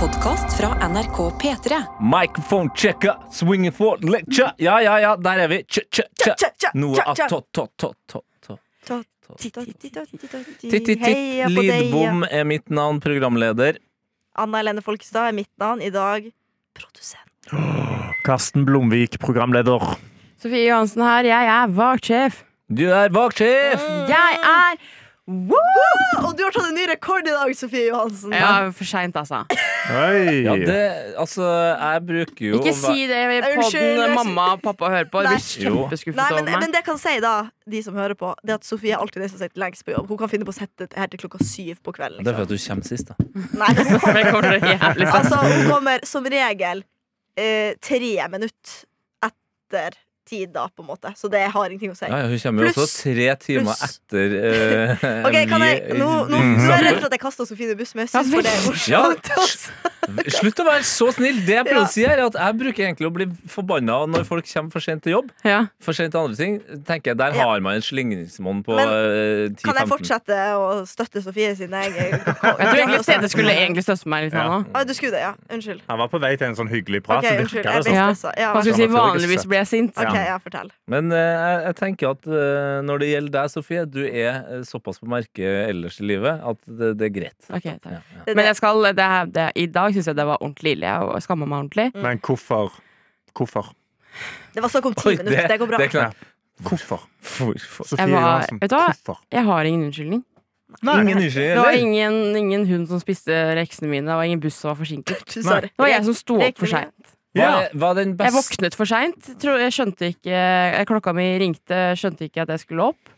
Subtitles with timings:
[0.00, 1.82] podkast fra NRK P3.
[2.20, 4.52] Microphone checker, swinging for lecture.
[4.56, 5.64] Ja, ja, ja, der er vi.
[5.64, 6.70] Tja, tja, tja.
[6.74, 7.32] Noe av deg.
[11.58, 13.80] Lidbom er mitt navn, programleder.
[14.38, 15.82] Anna Helene Folkestad er mitt navn.
[15.82, 16.30] I dag
[16.78, 17.50] produsent.
[18.26, 19.96] Karsten Blomvik, programleder.
[20.38, 22.44] Sofie Johansen her, jeg er vaktsjef.
[22.68, 23.82] Du er vaktsjef!
[24.12, 24.78] Jeg er
[25.28, 25.58] Woo!
[26.24, 28.32] Og du har tatt en ny rekord i dag, Sofie Johansen.
[28.32, 29.42] Ja, for seint, altså.
[29.88, 30.40] Hey.
[30.46, 30.78] Ja, det
[31.20, 35.22] Altså, jeg bruker jo Ikke si det i poden mamma og pappa hører på.
[35.26, 35.36] Nei.
[35.36, 36.58] blir Nei, men, over meg.
[36.62, 37.34] men det jeg kan si, da,
[37.68, 39.92] de som hører på, Det er at Sofie er alltid den som sitter lengst på
[39.94, 40.08] jobb.
[40.08, 42.24] Hun kan finne på å sette det her til klokka syv på kvelden.
[42.24, 42.56] Det er for Liksom.
[42.56, 43.16] du kommer sist, da.
[43.60, 44.58] Nei, hun det kommer
[45.12, 45.18] sant.
[45.20, 46.84] Altså, hun kommer som regel
[47.36, 48.84] eh, tre minutter
[49.28, 51.12] etter tid, da, på en måte.
[51.18, 52.06] Så det har ingenting å si.
[52.08, 53.98] Ja, ja, hun kommer jo også tre timer plus.
[53.98, 57.48] etter uh, Ok, kan jeg, nå, nå, nå er jeg redd for at jeg kaster
[57.48, 59.30] Sofie under bussen, men jeg syns Ja, det er morsomt.
[59.32, 59.94] Ja.
[60.38, 61.40] Slutt å være så snill!
[61.44, 61.86] Det jeg prøver Ja.
[61.88, 65.02] å si, er at jeg bruker egentlig å bli forbanna når folk kommer for sent
[65.04, 65.28] til jobb.
[65.44, 65.58] Ja.
[65.84, 66.54] For sent til andre ting.
[66.88, 67.44] tenker jeg Der Ja.
[67.50, 69.62] har man en slingringsmonn på eh, 10-15.
[69.66, 74.08] Kan jeg fortsette å støtte Sofie sin jeg Jeg tror egentlig Stede skulle egentlig støtte
[74.08, 74.64] meg litt nå.
[74.72, 75.34] Ah, du skulle det, ja.
[75.52, 75.82] Unnskyld.
[75.88, 77.20] Han var på vei til en sånn hyggelig prat.
[77.24, 77.64] Okay, så unnskyld.
[77.68, 77.98] Jeg det ble sånn.
[77.98, 78.08] Ja.
[78.14, 78.32] stressa.
[78.54, 78.88] Hva skal vi si?
[78.96, 79.92] Vanligvis blir jeg sint.
[79.98, 80.70] OK, ja, fortell.
[80.90, 85.00] Men eh, jeg, tenker at eh, når det gjelder deg, Sofie, du er eh, såpass
[85.02, 87.38] på merket ellers i livet at det, det er greit.
[87.48, 87.90] Ok, takk.
[87.92, 88.24] Ja, ja.
[88.34, 90.94] Men jeg skal, det, det, I dag syns jeg det var ordentlig ille.
[91.14, 91.90] Jeg skammer meg ordentlig.
[91.96, 92.80] Men hvorfor?
[93.38, 93.70] Hvorfor?
[94.54, 95.46] Det var snakk om ti Oi, minutter.
[95.52, 95.78] Det går bra.
[95.78, 96.26] det er klart.
[96.58, 97.04] Hvorfor?
[97.36, 97.86] Hvorfor?
[97.86, 98.88] Sofie Jeg var- Johansen, vet du hva?
[98.90, 99.20] hvorfor?
[99.30, 100.24] Jeg har ingen unnskyldning.
[100.82, 101.78] Ingen Det var eller?
[101.80, 104.06] ingen, ingen hund som spiste leksene mine.
[104.06, 105.22] Det var ingen buss som var forsinket.
[105.34, 105.70] Du, sorry.
[105.72, 107.14] Det var jeg som sto opp for Rekene seint.
[107.36, 107.68] Ja.
[107.74, 109.28] Var, den Jeg våknet for seint.
[109.44, 110.40] Jeg skjønte ikke
[110.88, 113.14] Klokka mi ringte, skjønte ikke at jeg skulle opp.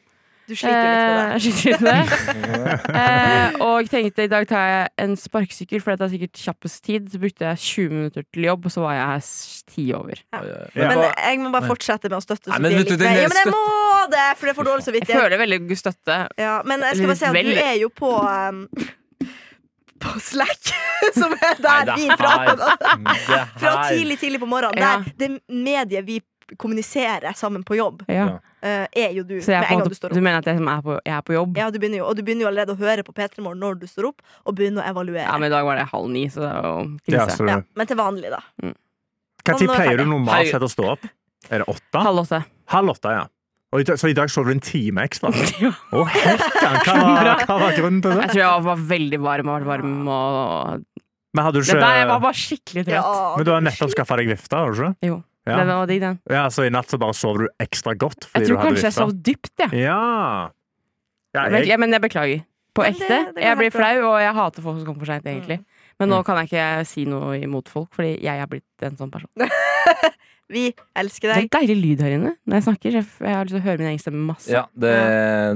[0.50, 1.32] Du sliter litt med Eh, det.
[1.36, 2.76] jeg sliter litt med det.
[3.00, 7.06] Eh, og tenkte i dag tar jeg en sparkesykkel, for det er sikkert kjappest tid.
[7.12, 9.28] Så brukte jeg 20 minutter til jobb, og så var jeg her
[9.70, 10.22] ti over.
[10.34, 10.58] Ja, ja.
[10.74, 10.88] Ja.
[10.90, 13.04] Men jeg må bare fortsette med å støtte Sofie men vet du, litt.
[13.06, 13.20] mer.
[13.22, 13.62] Ja, men jeg må
[14.10, 16.16] det, for det får dårlig Jeg føler veldig støtte.
[16.40, 18.64] Ja, men jeg skal bare si at du er jo på um,
[20.12, 20.72] På Slack,
[21.20, 22.64] som er der vi prater.
[23.62, 24.78] Fra tidlig, tidlig på morgenen.
[24.82, 24.98] Ja.
[25.04, 26.20] Der det mediet vi
[26.58, 28.40] kommuniserer sammen på jobb, Ja.
[28.62, 29.36] eh, er jo du.
[29.40, 31.36] Så jeg er du måte, står du mener at jeg, er, på, jeg er på
[31.36, 31.56] jobb?
[31.60, 33.78] Ja, du begynner jo, og du begynner jo allerede å høre på P3 Morgen når
[33.78, 35.28] du står opp, og begynner å evaluere.
[35.28, 37.36] Ja, men i dag var det halv ni, så det var jo krise.
[37.46, 38.42] Ja, Ja, men til vanlig, da.
[38.60, 41.06] Hva Nå tid er pleier du normalt sett å stå opp?
[41.48, 42.02] Er det åtte?
[42.04, 42.42] Halv åtte.
[42.74, 43.22] Halv åtte, ja.
[43.72, 45.30] Og i dag, så i dag sov du en time ekstra?
[45.62, 45.70] Ja.
[46.10, 46.82] Hekkan!
[46.84, 48.24] Hva, var- hva var grunnen til det?
[48.24, 50.84] Jeg tror jeg var veldig varm og varm og
[51.34, 52.96] Men, hadde du Det der, jeg var bare skikkelig trøtt.
[52.96, 54.94] Ja, men du har nettopp skaffa deg vifte, har du ikke?
[55.06, 55.20] Jo.
[55.46, 55.56] Ja.
[55.62, 56.18] Den var digg, den.
[56.30, 58.68] ja, Så i natt så bare sov du ekstra godt fordi Jeg du tror hadde
[58.74, 59.04] kanskje jeg vifte?
[59.06, 59.84] sov dypt, jeg.
[59.86, 60.00] Ja.
[61.34, 62.42] ja Men, jeg, jeg, men jeg beklager.
[62.74, 63.06] På ekte.
[63.08, 65.60] det- det jeg blir flau, og jeg hater folk som kommer for seint, egentlig.
[65.98, 66.24] Men nå Mm.
[66.26, 69.30] kan jeg ikke si noe imot folk, fordi jeg har blitt en sånn person.
[70.50, 70.64] Vi
[70.98, 71.36] elsker deg.
[71.36, 72.94] Det er en deilig lyd her inne når jeg snakker.
[72.98, 74.50] Jeg, har lyst til å høre min egen stemme masse.
[74.50, 74.94] Ja, det,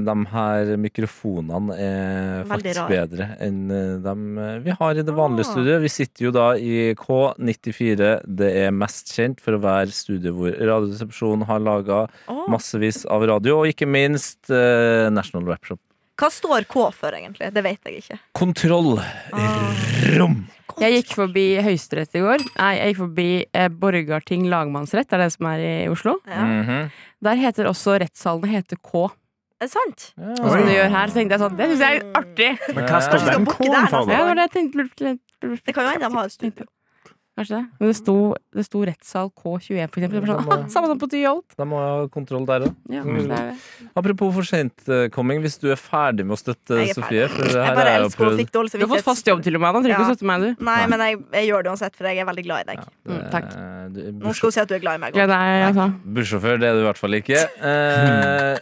[0.07, 2.93] de her mikrofonene er Veldig faktisk rar.
[2.93, 3.57] bedre enn
[4.05, 4.13] de
[4.45, 5.51] eh, vi har i det vanlige Ah.
[5.51, 5.83] studioet.
[5.83, 8.13] Vi sitter jo da i K94.
[8.39, 12.45] Det er mest kjent for å være studio hvor Radioresepsjonen har laga ah.
[12.55, 15.81] massevis av radio, og ikke minst eh, National Rap Shop.
[16.15, 17.49] Hva står K for, egentlig?
[17.51, 18.17] Det vet jeg ikke.
[18.39, 18.93] Kontroll.
[19.35, 19.73] Ah.
[20.79, 22.43] Jeg gikk forbi Høyesterett i går.
[22.55, 26.17] Nei, jeg gikk forbi eh, Borgarting lagmannsrett, det er det som er i Oslo.
[26.27, 26.45] Ja.
[26.47, 26.89] Mhm.
[27.25, 29.05] Der heter også rettssalene heter K.
[29.55, 30.09] Er det sant?
[30.19, 30.35] Ja.
[30.35, 31.11] Som du gjør her.
[31.11, 32.49] Så tenkte jeg sånn, det syns jeg er artig.
[32.75, 34.11] men hva står den K-en for?
[34.11, 35.13] Ja, det det jeg tenkte.
[35.65, 36.67] Det kan jo hende de har et studio.
[37.35, 37.65] Kanskje det.
[37.81, 38.13] Men det sto,
[38.55, 40.21] det sto rettssal K21, for eksempel.
[40.23, 41.55] Sånn, var Sånn, Samme som på Tyholt.
[41.59, 42.75] Da må jeg ha kontroll der òg.
[42.87, 43.27] Ja, Mm.
[43.27, 43.89] det er det.
[43.99, 47.51] Apropos for sentkomming, hvis du er ferdig med å støtte Jeg er Sofie for det
[47.59, 49.73] Jeg her bare er elsker fikk dårlig Du har fått fast jobb til og med,
[49.73, 49.79] da.
[49.81, 50.07] Trenger ikke Ja.
[50.07, 50.63] å støtte meg, du.
[50.63, 52.79] Nei, men jeg, jeg gjør det uansett, for jeg er veldig glad i deg.
[53.05, 53.45] Mm, takk.
[53.51, 55.13] Eh, du- Nå skal hun si at du er glad i meg.
[55.13, 55.43] Gleder godt.
[55.43, 55.85] deg, altså.
[56.15, 57.39] Bussjåfør, det er du i hvert fall ikke.
[57.65, 58.57] Eh,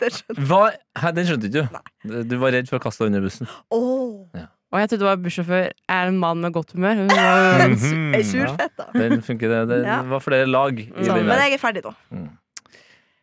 [0.00, 0.46] Det skjønte jeg.
[0.48, 1.68] hva Hæ, Den skjønte ikke
[2.06, 2.22] du?
[2.30, 3.48] Du var redd for å kaste deg under bussen.
[3.74, 6.98] Åh, Og jeg trodde det var bussjåfør er en mann med godt humør.
[7.00, 7.62] Hun var-
[8.18, 8.90] Ei surfett, da.
[8.92, 9.62] Den funker, det.
[9.70, 10.02] Det Ja.
[10.02, 11.46] var flere lag i Så, den men der.
[11.48, 11.94] jeg er ferdig nå.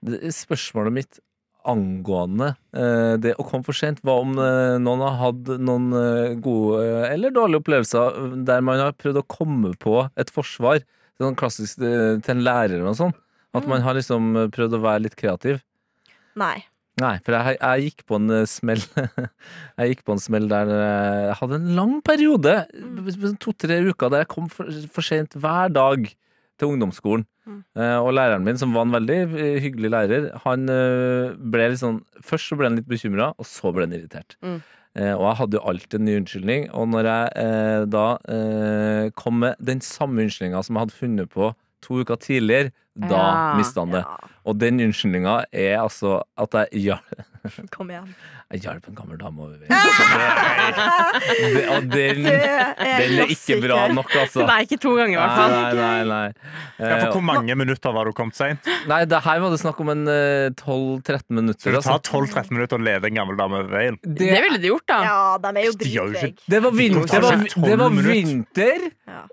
[0.04, 1.20] Det- Spørsmålet mitt
[1.66, 6.34] angående eh, det å komme for sent, hva om eh, noen har hatt noen eh,
[6.44, 10.82] gode eh, eller dårlige opplevelser der man har prøvd å komme på et forsvar.
[11.22, 13.14] Sånn klassisk eh, til en lærer og sånn.
[13.54, 15.62] At man har liksom eh, prøvd å være litt kreativ.
[16.36, 16.66] Nei.
[17.02, 18.82] Nei, for jeg, jeg gikk på en eh, smell
[19.80, 23.38] Jeg gikk på en smell der eh, jeg hadde en lang periode, Mm.
[23.42, 26.06] to-tre uker, der jeg kom for, for sent hver dag
[26.60, 27.26] til ungdomsskolen.
[27.50, 27.58] Mm.
[27.76, 29.18] Eh, og læreren min, som var en veldig
[29.64, 30.70] hyggelig lærer, han
[31.52, 34.38] ble litt sånn Først så ble han litt bekymra, og så ble han irritert.
[34.46, 34.62] Mm.
[35.18, 36.66] Og jeg hadde jo alltid en ny unnskyldning.
[36.78, 38.04] Og når jeg da
[39.18, 41.50] kom med den samme unnskyldninga som jeg hadde funnet på
[41.82, 43.54] to uker tidligere, da Ja.
[43.58, 44.04] mista han det.
[44.06, 46.98] Ja, Og den unnskyldninga er altså at jeg, ja,
[47.72, 48.10] kom igjen.
[48.52, 49.72] jeg hjalp en gammel dame over veien.
[51.74, 54.44] Og den, den er ikke bra nok, altså.
[54.48, 55.52] Nei, ikke to ganger, i hvert fall.
[55.54, 56.30] Nei, nei, nei.
[56.78, 58.60] Ja, for Eh, hvor mange minutter var du kommet seint?
[58.90, 61.64] Nei, det her var det snakk om en eh, 12-13 minutter.
[61.64, 62.12] Så det tar Altså.
[62.20, 63.96] 12-13 minutter å lede en gammel dame over veien.
[64.04, 64.98] Det ville de gjort, da.
[65.08, 66.32] Ja, de er jo dritveige.
[66.52, 67.34] Det var, vinter, Det det var,
[67.70, 68.80] det var vinter,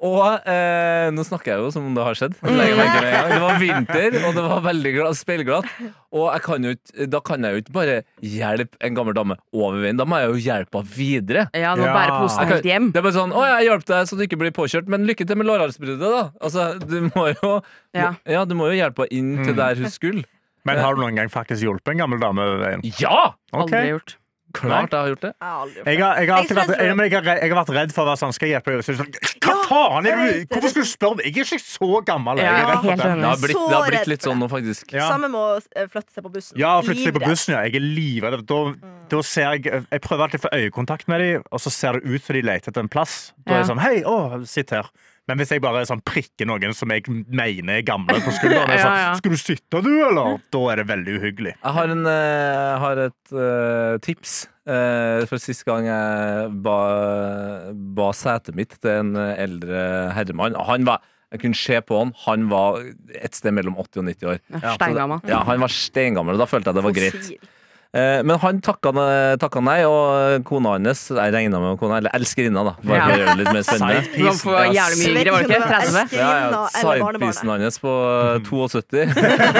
[0.07, 2.35] og eh, Nå snakker jeg jo som om det har skjedd.
[2.41, 2.57] Gang.
[2.57, 5.67] Det var vinter, og det var veldig gla- speilglatt.
[6.13, 9.81] Og jeg kan ikke- da kan jeg jo ikke bare hjelpe en gammel dame over
[9.83, 9.97] veien.
[9.99, 11.47] Da må jeg jo hjelpe henne videre.
[11.55, 12.91] Ja, nå bærer posen helt hjem.
[12.93, 15.27] Det er bare sånn 'Å, jeg hjalp deg så du ikke blir påkjørt', men lykke
[15.27, 16.31] til med lårhalsbruddet, da.
[16.41, 17.63] Altså, du må jo
[17.95, 18.15] Ja.
[18.27, 19.57] Ja, du må jo hjelpe henne inn til Mm.
[19.57, 20.25] der hun skulle.
[20.65, 22.81] Men har du noen gang faktisk hjulpet en gammel dame over veien?
[23.01, 23.33] Ja!
[23.53, 23.89] Okay.
[23.89, 24.15] Aldri gjort.
[24.53, 25.31] Klart jeg har gjort det.
[25.39, 27.13] Jeg har Jeg har, jeg, har alltid vært, redd for- jeg,
[27.51, 29.11] har, vært redd for å være sånn Skal jeg hjelpe deg?
[29.41, 30.09] Hva Ja, faen?
[30.51, 31.27] Hvorfor skulle du spørre meg?
[31.29, 32.41] Jeg er ikke så gammel.
[32.41, 33.11] Jeg Ja, er redd for det.
[33.21, 34.93] Det har blitt, det har blitt litt sånn nå, faktisk.
[34.97, 35.07] Ja.
[35.11, 36.59] Samme med å eh, flytte seg på bussen.
[36.59, 37.63] Ja, flytte seg på bussen, ja.
[37.69, 38.43] Jeg er livredd.
[38.51, 38.61] Da,
[39.15, 42.11] da ser jeg Jeg prøver alltid å få øyekontakt med dem, og så ser det
[42.11, 43.33] ut som de leter etter en plass.
[43.47, 44.19] Da er jeg sånn Hei, å,
[44.51, 44.91] sitt her.
[45.31, 48.83] Men hvis jeg bare sånn prikker noen som jeg mener er gamle på skulderen, er
[48.83, 49.13] sånn, Ja, ja.
[49.21, 50.41] Skal du sitte, du, eller?
[50.51, 51.53] Da er det veldig uhyggelig.
[51.55, 54.41] Jeg har, en, jeg har et uh, tips.
[54.71, 56.81] Uh, for sist gang jeg ba,
[57.97, 59.81] ba setet mitt til en eh, eldre
[60.15, 60.59] herremann.
[60.69, 61.01] Han var,
[61.33, 62.83] jeg kunne se på han, han var
[63.19, 64.43] et sted mellom 80 og 90 år.
[64.59, 65.25] Ja, steingammel.
[65.31, 67.33] Ja, Han var steingammel, og da følte jeg det var greit.
[67.91, 68.93] Eh, men han takka,
[69.43, 72.75] takka nei, og kona hans Jeg regna med kona, eller elskerinna, da.
[72.87, 74.03] Bare for å gjøre det litt mer spennende.
[74.29, 75.65] Man får jævlig mye yngre, var det ikke ikke?
[75.65, 76.15] om det 30?
[76.15, 76.93] Ja, ja.
[77.03, 77.65] barnebarnet.
[77.67, 79.03] hans på eh, 72.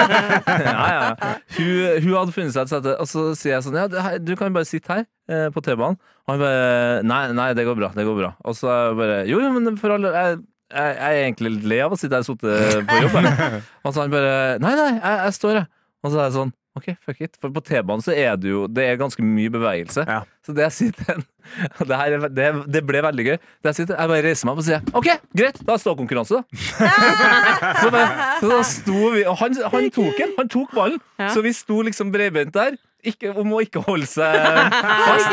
[0.71, 1.33] ja, ja.
[1.57, 1.73] Hun,
[2.05, 4.69] hun hadde funnet seg et sete, og så sier jeg sånn Ja, du kan bare
[4.69, 5.99] sitte her eh, på T-banen.
[6.23, 7.91] Og han bare Nei, nei, det går bra.
[7.97, 8.31] Det går bra.
[8.47, 10.39] Og så bare Jo, jo, men for alle jeg,
[10.71, 13.19] jeg, jeg er egentlig litt lei av å sitte her sittet på jobb.
[13.83, 15.71] Og så han bare Nei, nei, jeg, jeg står, jeg.
[16.01, 17.33] Og så er jeg sånn OK, fuck it.
[17.41, 20.05] For på T-banen så er det jo Det er ganske mye bevegelse.
[20.07, 20.21] Ja.
[20.45, 21.19] Så det jeg sitter
[21.89, 23.35] det, her, er- det, det ble veldig gøy.
[23.59, 26.39] Det jeg sitter, jeg bare reiser meg opp og sier OK, greit, da er ståkonkurranse,
[26.39, 26.93] da.
[27.81, 30.33] så, bare, så da sto vi Og han, han tok den.
[30.39, 31.01] Han tok ballen.
[31.19, 31.27] Ja.
[31.35, 32.79] Så vi sto liksom breibeint der.
[33.03, 34.35] Ikke, om å ikke holde seg
[34.77, 35.31] fast.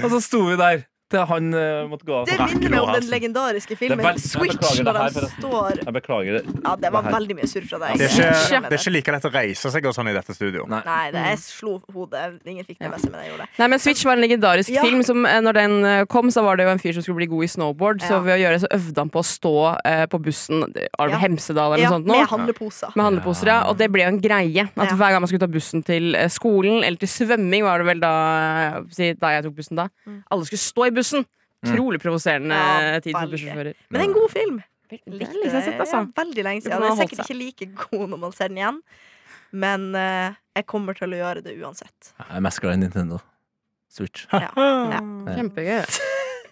[0.00, 2.26] Og så sto vi der til han eh, måtte gå av.
[2.28, 6.38] Det minner meg om den legendariske filmen Det jeg Switch, når her, står Jeg beklager
[6.38, 6.42] det.
[6.64, 7.98] Ja, det var Det veldig mye surr fra deg.
[8.00, 10.36] Det er, ikke, det er ikke like lett å reise seg og sånn i dette
[10.36, 10.66] studio.
[10.70, 10.80] Nei.
[10.86, 12.24] Nei, det, jeg slo hodet.
[12.46, 13.58] Ingen fikk det med seg, men jeg gjorde det.
[13.60, 14.84] Nei, men Switch var en legendarisk Ja.
[14.86, 15.02] film.
[15.02, 17.30] Som, eh, når den eh, kom, så var det jo en fyr som skulle bli
[17.32, 18.02] god i snowboard.
[18.06, 19.54] Så ved å gjøre det, så øvde han på å stå
[19.84, 21.22] eh, på bussen Arve det Ja.
[21.26, 22.06] Hemsedal eller Ja, noe sånt?
[22.06, 22.18] nå?
[22.20, 22.94] med handleposer.
[22.94, 23.58] Med handleposer, ja.
[23.68, 24.68] Og det ble jo en greie.
[24.76, 24.96] At Ja.
[25.00, 28.14] Hver gang man skulle ta bussen til skolen, eller til svømming, var det vel da,
[29.20, 29.88] da jeg tok bussen da.
[30.06, 30.22] Mm.
[30.30, 30.99] Alle skulle stå i bussen.
[31.60, 33.74] Utrolig provoserende Ja, tid for bussjåfører.
[33.90, 34.60] Men det er en god film.
[34.90, 35.98] Det er Likte lenge siden sett, altså.
[36.00, 36.82] Ja, veldig lenge siden.
[36.82, 38.78] Den er sikkert ikke like god når man ser den igjen,
[39.52, 42.14] men uh, jeg kommer til å gjøre det uansett.
[42.18, 43.20] Jeg er mest glad i Nintendo.
[43.90, 44.26] Switch.
[44.32, 44.50] Ja.
[44.90, 45.02] Ja.
[45.36, 45.84] Kjempegøy.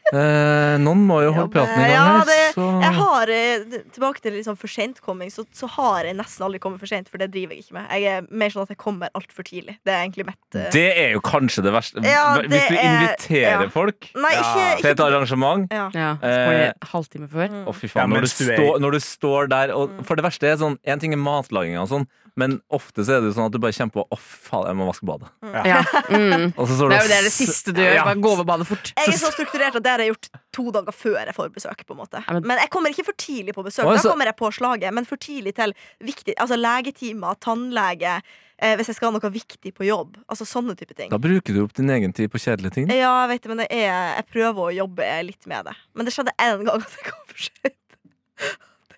[0.08, 3.82] Eh, noen må jo holde Ja, praten i gang ja, det- så Jeg har, eh,
[3.92, 7.18] Tilbake til liksom for sentkomming, så, så har jeg nesten aldri kommet for sent, for
[7.18, 7.90] det driver jeg ikke med.
[7.92, 9.76] Jeg er mer sånn at jeg kommer altfor tidlig.
[9.84, 10.70] Det er egentlig mitt uh...
[10.72, 12.02] Det er jo kanskje det verste.
[12.04, 13.68] Ja, det Hvis du er- inviterer ja.
[13.68, 15.90] folk Nei, ikke, til et arrangement ja.
[15.92, 17.48] Ja, så Eh, kommer de halvtime før.
[17.52, 17.66] Mm.
[17.68, 18.10] Oh, fy Ja, faen.
[18.10, 20.98] når, du stå, står, når du står der og For det verste er sånn En
[20.98, 22.06] ting er matlaginga og sånn,
[22.38, 24.78] men ofte så er det jo sånn at du bare kjenner på Å, faen, jeg
[24.78, 25.30] må vaske badet.
[25.66, 25.82] Ja.
[26.08, 26.52] Mm.
[26.56, 27.98] Og så står Det er jo det, det siste du gjør.
[28.06, 28.90] Bare gå over badet fort.
[28.96, 31.82] Jeg er så strukturert at det har jeg gjort to dager før jeg får besøk.
[31.86, 33.84] på en måte men- jeg kommer ikke for tidlig på besøk.
[33.88, 38.20] Da kommer jeg på slaget, men for tidlig til viktig, altså legetimer, tannlege,
[38.58, 40.16] eh, hvis jeg skal ha noe viktig på jobb.
[40.30, 41.10] Altså sånne type ting.
[41.12, 42.88] Da bruker du opp din egen tid på kjedelige ting.
[42.90, 45.76] Ja, jeg vet det, men det er, jeg prøver å jobbe litt med det.
[45.94, 47.76] Men det skjedde én gang at jeg kom for sent.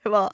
[0.05, 0.31] Det, var,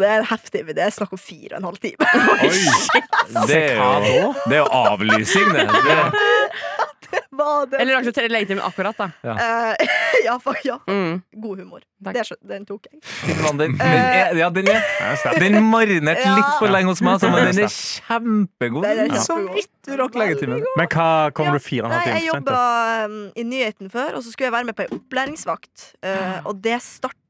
[0.00, 2.06] det er en heftig Det er snakk om fire og en halv time.
[3.46, 5.66] Det er jo, det er jo avlysing, det.
[5.68, 7.20] det.
[7.30, 7.80] Var det?
[7.80, 9.06] Eller akseptere legetimen akkurat, da.
[9.24, 9.86] Eh,
[10.26, 10.78] ja, for, ja.
[10.88, 11.22] Mm.
[11.32, 11.80] God humor.
[12.02, 12.98] Det, den tok jeg.
[13.06, 17.48] Fy Den, er, ja, den er Den marinerte litt for lenge hos meg, altså, men
[17.52, 18.84] den er kjempegod.
[18.88, 20.64] Den er Så vidt du rakk legetimen.
[20.76, 21.56] Men hva kom Ja.
[21.56, 22.52] du fire og en halv time for sent?
[22.52, 25.88] jobba um, i nyheten før, og så skulle jeg være med på ei opplæringsvakt.
[26.04, 27.21] uh, og det starta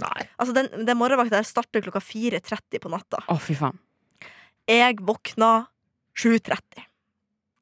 [0.00, 0.28] Nei.
[0.36, 3.22] Altså, den, den morgenvakta der starter klokka 4.30 på natta.
[3.28, 3.78] Å, fy faen.
[4.70, 5.66] Jeg våkna
[6.18, 6.86] 7.30.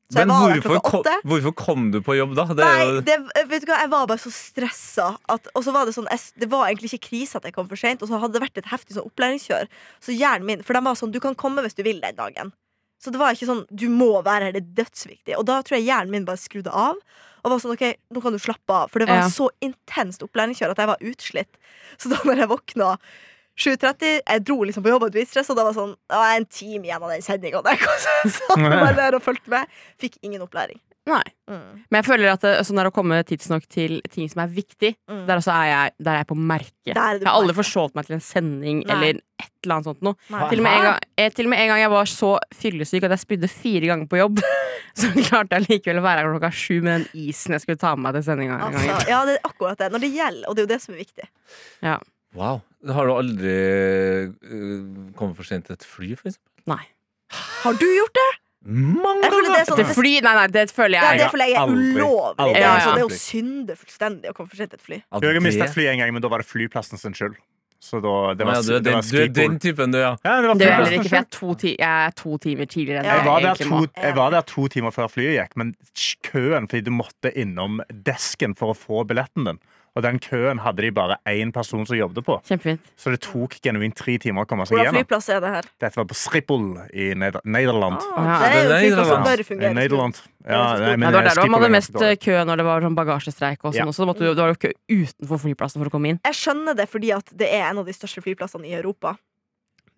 [0.08, 2.46] Så Men hvorfor kom, hvorfor kom du på jobb da?
[2.48, 3.16] Det Nei, det,
[3.50, 5.10] vet du hva, jeg var bare så stressa.
[5.28, 7.68] At, og så var det sånn jeg, Det var egentlig ikke krise at jeg kom
[7.68, 9.68] for seint, og så hadde det vært et heftig sånn opplæringskjør.
[10.00, 12.54] Så hjernen min For de var sånn Du kan komme hvis du vil den dagen.
[12.98, 15.36] Så det var ikke sånn Du må være her, det er dødsviktig.
[15.36, 16.96] Og da tror jeg hjernen min bare skrudde av.
[17.44, 20.24] Og var sånn, ok, nå kan du slappe av For det var en så intenst
[20.26, 21.58] opplæringskjør at jeg var utslitt
[21.96, 22.90] Så da når jeg våkna
[23.58, 26.50] 7.30, jeg dro liksom på jobb og dritstress Og da var sånn, det var en
[26.50, 27.70] time igjen av den sendingen
[28.34, 31.22] Så jeg var der og følte med Fikk ingen opplæring Nei.
[31.48, 31.62] mm.
[31.88, 34.90] Men jeg føler at det, sånn er å komme tidsnok til ting som er viktig,
[35.08, 35.22] Mm.
[35.28, 36.92] der også er jeg, der er jeg på merket.
[36.94, 38.92] Der er Jeg har aldri forsovet meg til en sending Nei.
[38.94, 40.14] eller et eller annet sånt noe.
[40.28, 43.06] Til og, med en gang, jeg, til og med en gang jeg var så fyllesyk
[43.08, 44.42] at jeg spydde fire ganger på jobb,
[45.00, 47.94] så klarte jeg likevel å være her klokka sju med den isen jeg skulle ta
[47.96, 48.60] med meg til sendinga.
[48.68, 50.94] altså, Ja, det er akkurat det Når det gjelder, og det er jo det som
[50.94, 51.28] er viktig
[51.86, 51.96] Ja.
[52.36, 52.60] Wow.
[52.92, 53.54] Har du aldri
[54.44, 56.52] uh, kommet for sent til et fly, for eksempel?
[56.68, 56.84] Nei.
[57.64, 58.28] Har du gjort det?
[58.66, 59.68] Mange Jeg føler det ganger!
[59.68, 60.12] sånn det, fly?
[60.24, 61.20] Nei, nei, det føler Ja, jeg.
[61.22, 62.02] det føler jeg er ulovlig
[62.42, 62.54] aldri.
[62.54, 65.20] Det Ja, altså, det er jo synde fullstendig Å komme for sent et fly Ja,
[65.22, 67.36] Jeg har mistet et fly en gang, men da var det flyplassen sin skyld.
[67.78, 70.16] Så da, det Ja, du, er det den, var du er den typen, du, ja.
[70.26, 72.38] Ja, det var Det er heller ikke, for jeg er to, ti jeg er to
[72.42, 73.14] timer tidligere enn Ja.
[73.14, 75.74] Jeg var, der to, jeg var der to timer før flyet gikk, men
[76.26, 79.60] køen fordi du måtte innom desken for å få billetten din.
[79.98, 82.36] Og den køen hadde de bare én person som jobbet på.
[82.46, 82.84] Kjempefint.
[82.94, 85.02] Så det tok genuint tre timer å komme seg Hvordan gjennom.
[85.02, 85.66] flyplass er det her?
[85.82, 87.98] Dette var på Schiphol i Neder Nederland.
[88.14, 88.38] Ah, Ja.
[88.38, 89.26] det er jo flyplass som Nederland.
[89.26, 90.14] bør I fungere Nederland.
[90.46, 92.94] Ja, nei, men Ja, det var der man hadde mest kø når det var sånn
[92.94, 93.84] bagasjestreik og sånn Ja.
[93.90, 93.98] også.
[93.98, 96.20] Da måtte du, det var jo kø utenfor flyplassen for å komme inn.
[96.24, 99.18] Jeg skjønner det fordi at det er en av de største flyplassene i Europa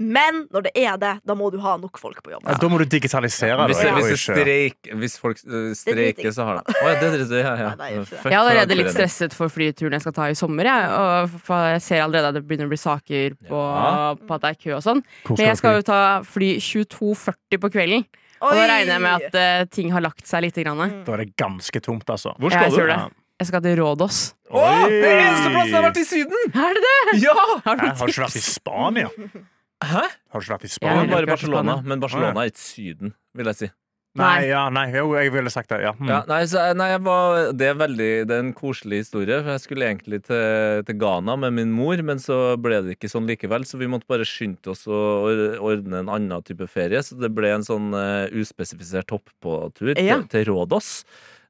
[0.00, 2.68] Men når det er det, da må du ha nok folk på jobb Ja, da
[2.72, 3.66] må du digitalisere.
[3.68, 7.10] Hvis, det- hvis, det streik, hvis folk eh, streiker, så har de oh, ja, det
[7.18, 7.44] driter jeg.
[7.44, 7.74] Ja, ja.
[7.76, 8.22] Nei, jeg det.
[8.24, 10.70] Jeg er allerede litt stresset for flyturen jeg skal ta i sommer.
[10.70, 13.92] Jeg, og for jeg ser allerede at det begynner å bli saker på, Ja.
[14.16, 15.04] på at det er kø og sånn.
[15.28, 18.08] Men jeg skal jo ta fly 22.40 på kvelden.
[18.40, 20.56] Og da regner jeg med at uh, ting har lagt seg litt.
[20.56, 20.80] Grann.
[20.80, 21.04] Mm.
[21.04, 22.32] Da er det ganske tomt, altså.
[22.40, 23.16] Hvor Jeg skal tror du?
[23.40, 24.18] Jeg skal til Rådås.
[24.50, 26.42] Å, det er eneste plassen jeg har vært i Syden!
[26.50, 27.20] Er det det?
[27.22, 27.36] Ja!
[27.64, 28.42] Har du jeg Har ikke vært i?
[28.44, 29.08] Spania?
[29.80, 30.06] Hæ?
[30.30, 31.04] Har du ikke vært i Spania?
[31.04, 31.78] Ja, bare Barcelona.
[31.84, 33.70] Men Barcelona er ikke Syden, vil jeg si.
[34.18, 35.84] Nei, ja, nei, jo, jeg ville sagt det.
[35.84, 35.92] Ja.
[35.94, 36.08] Mm.
[36.10, 39.36] Ja, nei, så, nei, jeg var, det, er veldig, det er en koselig historie.
[39.38, 43.10] For jeg skulle egentlig til, til Ghana med min mor, men så ble det ikke
[43.12, 43.62] sånn likevel.
[43.70, 44.98] Så vi måtte bare skynde oss å
[45.62, 47.04] ordne en annen type ferie.
[47.06, 50.18] Så det ble en sånn uh, uspesifisert hoppåtur Ja.
[50.18, 50.90] til, til Rådås.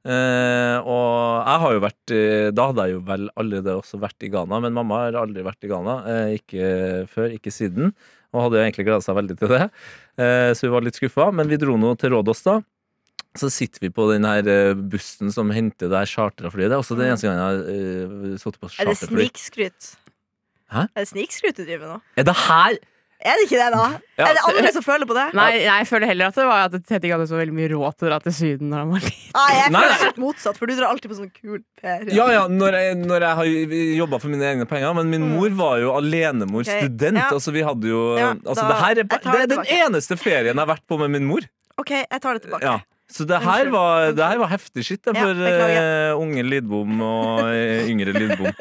[0.01, 4.25] Eh, og jeg har jo vært eh, Da hadde jeg jo vel allerede også vært
[4.25, 5.95] i Ghana, men mamma har aldri vært i Ghana.
[6.09, 6.71] Eh, ikke
[7.11, 7.93] før, ikke siden.
[8.33, 9.63] Og hadde jo egentlig gleda seg veldig til det.
[10.17, 11.29] Eh, så vi var litt skuffa.
[11.35, 12.57] Men vi dro nå til Rådås, da.
[13.37, 16.67] Så sitter vi på den her bussen som henter det her chartra flyet.
[16.71, 19.27] Det er også den eneste gangen jeg har uh, sittet på Er det charterfly.
[19.27, 19.91] snikskryt?
[20.71, 20.81] Hæ?
[20.89, 21.99] Er det snikskryt du driver med nå?
[22.19, 22.75] Er det her
[23.21, 23.85] Er det ikke det, da?
[24.17, 25.25] Ja, er det andre som føler på det?
[25.37, 27.97] Nei, nei, jeg føler heller at det var at Teddy hadde så veldig mye råd
[27.99, 29.31] til å dra til Syden når han var liten.
[29.37, 29.99] Nei, jeg føler nei.
[30.01, 32.05] helt motsatt, for du drar alltid på sånn kul per.
[32.09, 34.93] Ja, ja, når jeg, når jeg har jobba for mine egne penger.
[34.97, 35.35] Men min Mm.
[35.37, 36.81] mor var jo alenemor, okay.
[36.87, 37.17] student.
[37.21, 37.29] ja.
[37.31, 40.55] Altså, vi hadde jo Ja, altså, da- det, her er, det er den eneste ferien
[40.55, 41.45] jeg har vært på med min mor.
[41.77, 42.63] OK, jeg tar det tilbake.
[42.65, 42.79] Ja.
[43.11, 46.43] Så det her var, det her var heftig skitt det, Ja, for ja, eh, unge
[46.47, 48.51] Lidbom og eh, yngre Lidbom.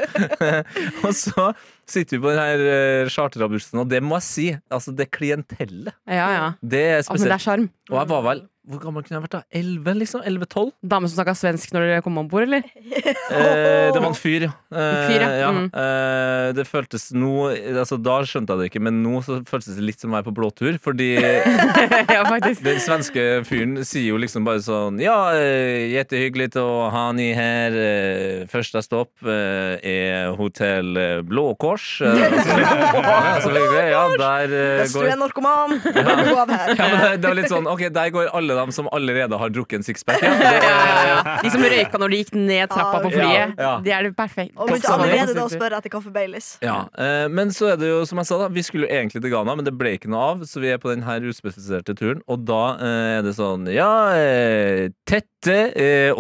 [1.07, 1.52] og så
[1.87, 4.47] sitter vi på den her uh, chartra og det må jeg si.
[4.71, 5.95] Altså, det klientellet.
[6.07, 6.49] Ja, ja.
[6.62, 9.34] Det er Å, men det er Og jeg var vel Hvor gammel kunne jeg vært
[9.34, 9.42] da?
[9.60, 10.22] 11, liksom?
[10.26, 10.70] 11-12?
[10.92, 12.66] Dame som snakka svensk når dere kom om bord, eller?
[13.30, 14.50] Eh, det var en fyr, ja.
[14.74, 15.28] Eh, Fyr, ja.
[15.38, 15.50] ja.
[15.54, 15.66] Mm.
[15.70, 19.84] Eh, det føltes noe altså, Da skjønte jeg det ikke, men nå så føltes det
[19.86, 20.78] litt som å være på blåtur.
[20.82, 22.64] Fordi ja, faktisk.
[22.66, 27.76] den svenske fyren sier jo liksom bare sånn Ja, jettehyggelig å ha ni her.
[27.78, 32.00] Eh, første stopp eh, er hotell eh, Blå Kors.
[32.02, 32.10] Eh,
[33.36, 33.86] altså, ja.
[33.90, 36.74] Ja, der eh, Hvis du er narkoman, du gå av her.
[36.74, 39.52] ja, men det, det var litt sånn Ok, der går alle dem som allerede har
[39.52, 40.23] drukket en sixpack.
[40.23, 40.37] Ja.
[40.61, 41.35] Ja, ja, ja.
[41.43, 43.55] De som røyka når de gikk ned trappa på flyet.
[43.57, 43.73] Ja, ja.
[43.85, 44.52] De er det perfekt.
[44.57, 46.50] Og begynte allerede da å spørre etter kaffe Baileys.
[46.64, 49.33] Ja, eh, Men så er det jo som jeg sa da vi skulle egentlig til
[49.33, 50.45] Ghana, men det ble ikke noe av.
[50.49, 54.90] Så vi er på denne uspesifiserte turen, og da eh, er det sånn Ja, eh,
[55.09, 55.59] Tette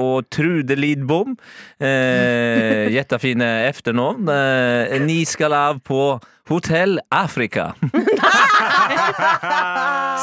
[0.00, 1.36] og Trude Lidbom.
[1.80, 4.30] Eh, Jettefine efternavn.
[5.06, 6.02] Ni skal av på
[6.48, 7.74] Hotell Afrika.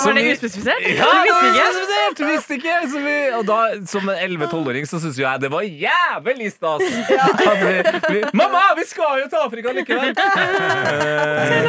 [0.06, 0.82] Var det uspesifisert?
[0.82, 2.20] Ja, det var uspesifisert!
[2.28, 2.76] Visste ikke!
[2.92, 3.58] Så vi, og da,
[3.90, 6.84] som en 11-12-åring så syns jo jeg det var jævlig stas.
[7.12, 7.28] Ja.
[7.62, 7.74] vi,
[8.14, 10.14] vi, Mamma, vi skal jo til Afrika likevel!
[10.98, 11.66] Eh,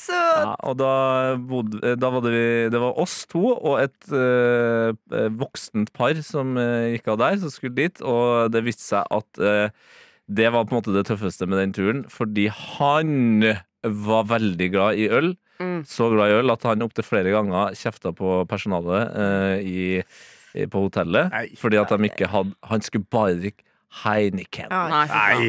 [0.00, 0.90] Så ja, og da,
[1.50, 6.54] bodde, da var det, vi- det var oss to og et eh, voksent par som
[6.60, 8.00] eh, gikk av der, som skulle dit.
[8.02, 9.68] Og det viste seg at eh,
[10.30, 13.42] det var på en måte det tøffeste med den turen, fordi han
[13.82, 15.32] var veldig glad i øl.
[15.60, 15.80] Mm.
[15.88, 19.80] Så glad i øl at han opptil flere ganger kjefta på personalet eh, i,
[20.56, 21.32] i, på hotellet.
[21.32, 21.46] Nei.
[21.60, 23.66] Fordi at de ikke hadde Han skulle bare drikke
[24.04, 24.68] Heineken.
[24.70, 24.80] Ja.
[24.88, 25.48] Nei, faen.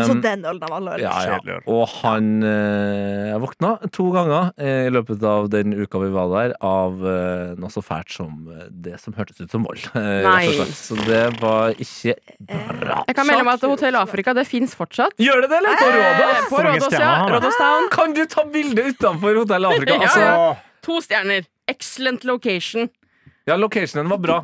[0.00, 1.00] Også Um, den ølen av alle øl.
[1.04, 1.12] ja,
[1.46, 1.58] ja.
[1.70, 6.54] Og han eh, våkna to ganger eh, i løpet av den uka vi var der,
[6.66, 9.86] av eh, noe så fælt som eh, det som hørtes ut som vold.
[9.94, 10.50] eh, Nei.
[10.74, 12.16] Så det var ikke
[12.50, 13.04] bra.
[13.06, 15.14] Jeg kan melde meg at Hotell Afrika det fins fortsatt.
[15.22, 15.78] Gjør det det, eller?
[15.80, 16.50] På Rådås?
[16.50, 17.14] På Rådås, ja.
[17.22, 17.36] har?
[17.38, 17.88] Rådås Town.
[17.94, 20.00] Kan du ta bilde utenfor Hotell Afrika?
[20.02, 21.46] Ja, Altså, To stjerner.
[21.70, 22.88] Excellent location.
[23.46, 24.36] ja, locationen var bra.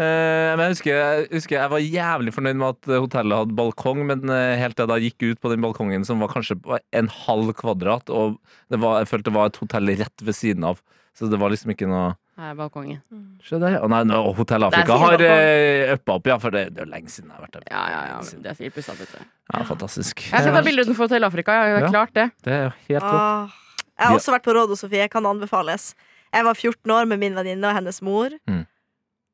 [0.00, 4.06] Eh, men jeg husker, jeg husker jeg var jævlig fornøyd med at hotellet hadde balkong,
[4.08, 6.56] men eh, helt til jeg da gikk ut på den balkongen som var kanskje
[6.96, 8.38] en halv kvadrat, og
[8.72, 10.80] det var, jeg følte det var et hotell rett ved siden av.
[11.12, 13.02] Så det var liksom ikke noe Her er balkongen.
[13.44, 13.80] Se der, ja.
[13.84, 16.92] Å, Nei, no, Hotell Afrika har uh, uppa opp, ja, for det, det er jo
[16.94, 17.66] lenge siden jeg har vært der.
[17.68, 18.20] Ja, ja, ja.
[18.24, 19.26] Det er sikkert pussa opp.
[19.52, 20.22] Ja, fantastisk.
[20.30, 21.58] Jeg skal ta bilde utenfor Hotell Afrika.
[21.58, 21.90] Ja, det er Ja.
[21.92, 22.24] klart det.
[22.48, 23.20] Det er jo helt rått.
[23.20, 23.52] Ah,
[23.92, 25.10] jeg har også vært på Råd og Sofie.
[25.12, 25.90] Kan anbefales.
[26.32, 28.32] Jeg var 14 år med min venninne og hennes mor.
[28.48, 28.64] Mm.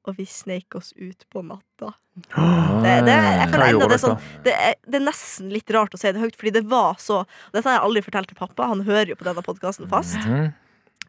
[0.08, 1.92] Og vi sneik oss ut på natta.
[2.18, 5.92] Det, det, jeg kan enda det, er sånn, det, er, det er nesten litt rart
[5.94, 7.20] å si det høyt, fordi det var så
[7.52, 10.16] Dette har jeg aldri fortalt til pappa, han hører jo på denne podkasten fast.
[10.24, 10.48] Mhm.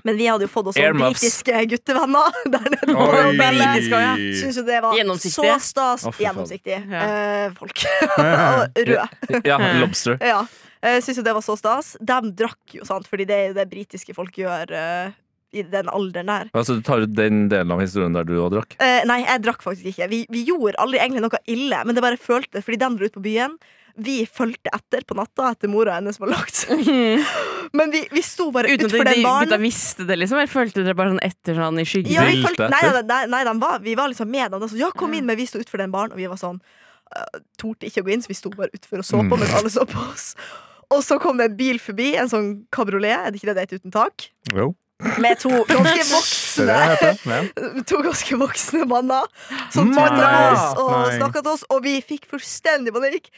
[0.07, 3.87] Men vi hadde jo fått oss sånn britiske guttevenner der nede på hotellet.
[3.91, 4.13] Ja.
[4.39, 6.05] Syns jo det var så stas.
[6.07, 6.19] Oh.
[6.23, 7.01] Gjennomsiktige Ja.
[7.03, 7.83] eh, folk.
[8.15, 9.41] og røde.
[9.43, 10.15] Ja, Lobster.
[10.23, 10.43] Ja.
[11.03, 11.97] Syns jo det var så stas.
[11.99, 15.11] De drakk jo, sant, fordi det er jo det britiske folk gjør eh,
[15.51, 16.49] i den alderen der.
[16.53, 18.75] Altså, du tar ut den delen av historien der du òg drakk?
[18.83, 20.07] Eh, nei, jeg drakk faktisk ikke.
[20.11, 23.15] Vi, vi gjorde aldri egentlig noe ille, men det bare følte fordi den dro ut
[23.17, 23.55] på byen.
[23.99, 26.61] Vi fulgte etter på natta etter mora hennes var lagt.
[27.73, 29.61] Men vi, vi sto bare Uten at utfor de, den de gutta baren.
[29.61, 30.37] visste det, liksom?
[30.39, 32.13] Eller følte dere bare sånn etter sånn i skyggen?
[32.15, 32.79] Ja, vi fulgte, nei,
[33.09, 34.63] nei, nei, de var, vi var liksom med dem.
[34.63, 37.41] De ja, kom inn, men vi sto utfor den baren, og vi var sånn uh,
[37.61, 39.43] Torde ikke å gå inn, så vi sto bare utfor og så på Mm.
[39.43, 40.29] mens alle så på oss.
[40.89, 43.65] Og så kom det en bil forbi, en sånn kabriolet, er det ikke det det
[43.67, 44.29] heter uten tak?
[44.55, 46.73] Jo, Med to ganske voksne.
[47.23, 47.37] Ja.
[47.87, 49.29] To ganske voksne manner
[49.71, 53.29] som tuta oss og snakka til oss, og vi fikk fullstendig panikk.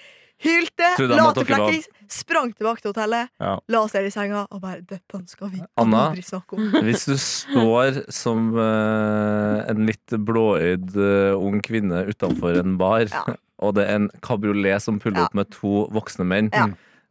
[0.41, 3.59] Hylte, la til flekkings, sprang tilbake til hotellet, Ja.
[3.69, 6.07] la oss ned i senga og bare Dette skal vi Anna?
[6.09, 6.71] aldri snakke om.
[6.87, 13.35] Hvis du står som uh, en litt blåøyd uh, ung kvinne utenfor en bar, Ja.
[13.61, 16.49] og det er en kabriolet som puller opp med to voksne menn.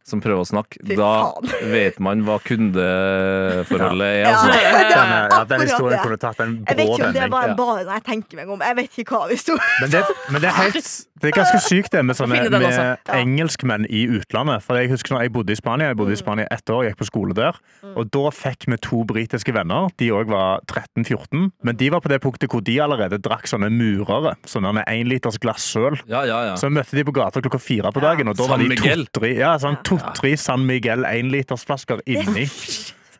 [0.07, 1.11] Som prøver å snakke, da
[1.75, 4.19] vet man hva kundeforholdet er.
[4.21, 4.47] Ja, Altså.
[4.51, 7.31] det er Den, ja, den historien kunne tatt en Jeg vet ikke om det er
[7.31, 8.61] var en bar når jeg tenker meg om.
[8.65, 10.89] Jeg vet ikke hva vi sto Men det, men det er helt
[11.21, 14.63] Det er ganske sykt det med, sånne, med engelskmenn i utlandet.
[14.65, 16.97] For jeg husker når jeg bodde i Spania Jeg bodde i Spania ett år, gikk
[17.01, 17.59] på skole der.
[17.93, 19.89] Og da fikk vi to britiske venner.
[20.01, 21.51] De òg var 13-14.
[21.67, 24.33] Men de var på det punktet hvor de allerede drakk sånne murere.
[24.49, 25.99] Sånne med én liters glass søl.
[26.09, 26.55] Ja, ja, ja.
[26.59, 29.53] Så møtte de på gata klokka fire på dagen, og da var de to-tre ja,
[29.61, 32.47] sånn to-tre San Miguel énlitersflasker inni.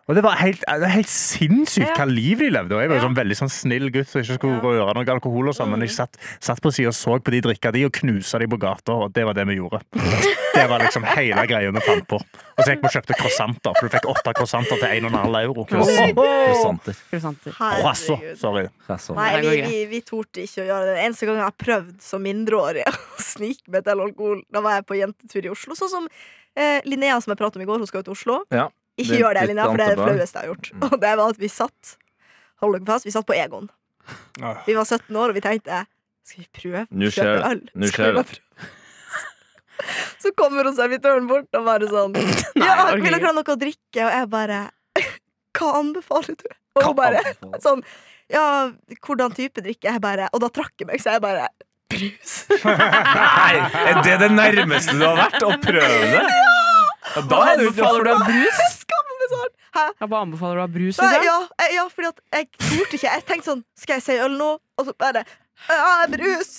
[0.09, 2.75] Og det var helt, det var helt sinnssykt hva liv de levde.
[2.75, 5.51] Og jeg var jo sånn veldig sånn snill gutt som ikke skulle røre noe alkohol.
[5.51, 7.93] og sånn, Men jeg satt, satt på sida og så på de drikka de og
[7.95, 9.83] knusa de på gata, og det var det vi gjorde.
[10.51, 12.17] Det var liksom hele greia vi fant på.
[12.19, 15.63] Og så gikk vi og kjøpte croissanter, for du fikk åtte croissanter til 1,5 euro.
[15.69, 16.97] Croissanter.
[17.07, 17.55] Croissanter.
[17.55, 18.35] Croissant, Herregud.
[18.41, 18.65] sorry.
[18.83, 19.15] Croissant.
[19.15, 20.97] Nei, vi, vi, vi torde ikke å gjøre det.
[20.97, 24.81] Den eneste gangen jeg har prøvd som mindreårig å snike med til alkohol, da var
[24.81, 25.79] jeg på jentetur i Oslo.
[25.79, 28.41] Sånn som eh, Linnea, som jeg pratet om i går, hun skal jo til Oslo.
[28.51, 28.67] Ja,
[28.99, 30.71] Ikke gjør det, Linnea, for det er det flaueste jeg har gjort.
[30.73, 30.83] Mm.
[30.89, 31.95] Og det var at vi satt
[32.61, 33.69] Hold dere fast, vi satt på Egon.
[34.41, 34.59] Ah.
[34.67, 35.79] Vi var 17 år, og vi tenkte
[36.27, 37.51] Skal vi prøve Nå å skjer kjøpe det.
[37.51, 37.61] øl?
[37.73, 38.69] Nå Skal skjer vi?
[40.21, 43.57] Så kommer hun servitøren bort og bare sånn Nei, Ja, vil dere ha noe å
[43.57, 44.03] drikke?
[44.05, 44.59] Og jeg bare
[45.57, 46.47] Hva anbefaler du?
[46.77, 47.23] Og hun bare
[47.63, 47.81] sånn
[48.31, 48.43] Ja,
[49.01, 49.89] hvordan type drikke?
[49.89, 51.49] Jeg bare Og da trakk jeg meg, så jeg bare
[51.91, 52.35] Brus.
[52.63, 55.41] Nei, er det det nærmeste du har vært?
[55.43, 56.21] Å prøve det?
[56.23, 56.50] Ja,
[57.29, 58.61] da er ikke Anbefaler du brus?
[59.21, 59.51] Jeg sånn.
[59.71, 59.83] Hæ?
[60.01, 60.97] Jeg bare anbefaler du å ha brus.
[60.99, 61.45] Nei, Liksom.
[61.61, 63.07] ja, ja, fordi at jeg torde ikke.
[63.07, 64.49] Jeg tenkte sånn Skal jeg si øl nå?
[64.81, 65.21] Og så bare
[65.69, 66.51] Ja, brus.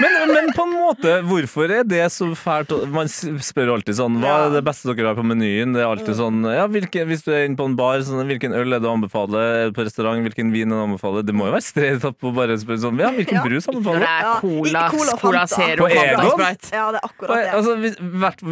[0.00, 2.70] Men, men på en måte, hvorfor er det så fælt?
[2.92, 5.74] Man spør alltid sånn Hva er det beste dere har på menyen?
[5.76, 8.54] Det er alltid sånn Ja, hvilken, hvis du er inne på en bar, sånn, hvilken
[8.56, 9.42] øl er det å anbefale?
[9.60, 11.24] Er du på restaurant, hvilken vin er det å anbefale?
[11.26, 13.44] Det må jo være streit opp å bare spørre sånn Ja, hvilken Ja.
[13.46, 14.10] brus anbefaler det du?
[14.10, 16.44] er Ja, cola, cola, cola Zero, På Egon?
[16.72, 17.50] Ja, det er akkurat det.
[17.60, 18.00] Altså, hvis,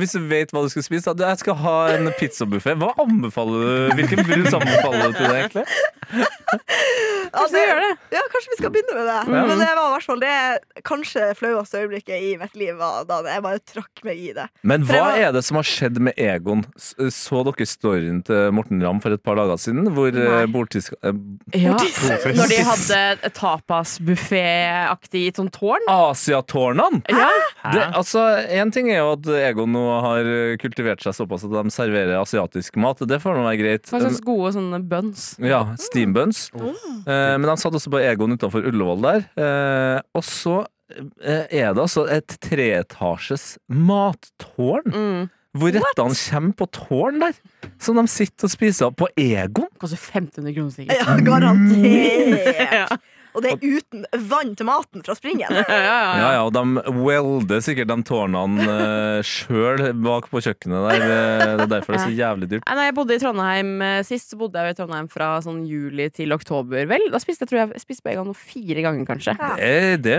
[0.03, 2.77] hvis du vet hva du skal spise da, Jeg skal ha en pizzabuffé.
[2.79, 3.97] Hva anbefaler du?
[4.03, 6.29] Hvilken brus anbefaler du til det, egentlig?
[6.49, 7.91] Kanskje vi gjør det?
[8.15, 9.17] Ja, kanskje vi skal begynne med det.
[9.37, 9.43] Ja.
[9.51, 13.19] Men det var i hvert fall det kanskje flaueste øyeblikket i mitt liv var da
[13.27, 14.47] jeg bare trakk meg i det.
[14.67, 16.65] Men hva var- er det som har skjedd med Egon?
[16.79, 19.91] Så dere storyen til Morten Ramm for et par dager siden?
[19.93, 20.95] Hvor eh, bordtisk...
[21.03, 21.13] eh,
[21.59, 21.75] Ja.
[21.77, 25.85] Når de hadde tapasbuffé-aktig i sånn tårn.
[25.93, 27.03] Asiatårnene!
[27.13, 27.29] Ja.
[27.73, 30.29] Det, altså, en ting er jo at Egon nå har
[30.63, 33.01] kultivert seg såpass at de serverer asiatisk mat.
[33.09, 33.89] Det får nå være greit.
[33.91, 35.29] Hva slags gode sånne buns.
[35.43, 36.38] Ja, steambuns.
[36.55, 39.27] Eh, men han satt også på Egon utenfor Ullevål der.
[39.39, 40.61] Eh, og så
[40.93, 44.89] eh, er det altså et treetasjes mattårn.
[44.95, 45.27] Mm.
[45.59, 47.39] Hvor rettene kommer på tårn der.
[47.83, 49.71] Som de sitter og spiser på Egon.
[49.81, 51.01] Koster 1500 kroner sikkert.
[51.01, 52.99] Ja, garantert.
[53.37, 55.49] Og det er uten vann til maten fra springen.
[55.59, 56.29] Ja, ja, Ja, ja.
[56.39, 61.05] ja, og de welder sikkert de tårnene uh, sjøl bak på kjøkkenet der.
[61.05, 62.65] Eh, Det er derfor det er så jævlig dyrt.
[62.69, 66.09] Nei, jeg bodde i Trondheim eh, sist, så bodde jeg i Trondheim fra sånn juli
[66.15, 66.87] til oktober.
[66.91, 69.35] Vel, da spiste jeg tror jeg, jeg spiste på Egon fire ganger, kanskje.
[69.39, 69.51] Ja.
[69.59, 70.17] Det, det,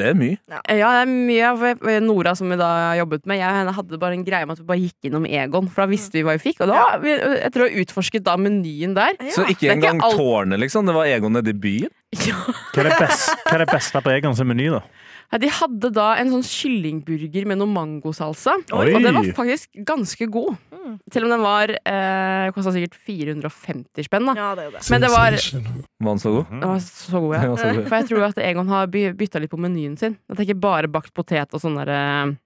[0.00, 0.38] det er mye.
[0.50, 0.60] Ja.
[0.82, 3.40] Ja, det er mye av eh, Nora som vi da jobbet med.
[3.42, 5.84] Jeg og henne hadde bare en greie med at vi bare gikk innom Egon, for
[5.84, 6.64] da visste vi hva vi fikk.
[6.66, 9.32] Og da, jeg etter å ha utforsket da menyen der Ja.
[9.34, 10.86] Så ikke ikke engang alt- tårnet, liksom.
[10.88, 11.90] Det var Egon nede i byen.
[12.28, 12.38] ja.
[12.72, 14.80] Hva er det beste, hva er det beste på Egon sin meny, da?
[15.28, 18.54] Ja, De hadde da en sånn kyllingburger med noe mangosalsa.
[18.72, 18.86] Oi.
[18.96, 20.56] Og den var faktisk ganske god.
[20.72, 20.94] Mm.
[21.12, 24.30] Selv om den var eh, kosta sikkert 450 spenn.
[24.30, 24.82] da Ja, det er det.
[24.88, 26.48] Men det var, Var den så god?
[26.54, 27.42] den var så god, ja.
[27.60, 27.84] Så god.
[27.90, 30.16] For jeg tror at Egon har by bytta litt på menyen sin.
[30.32, 32.36] At det ikke bare bakt potet og sånn der eh,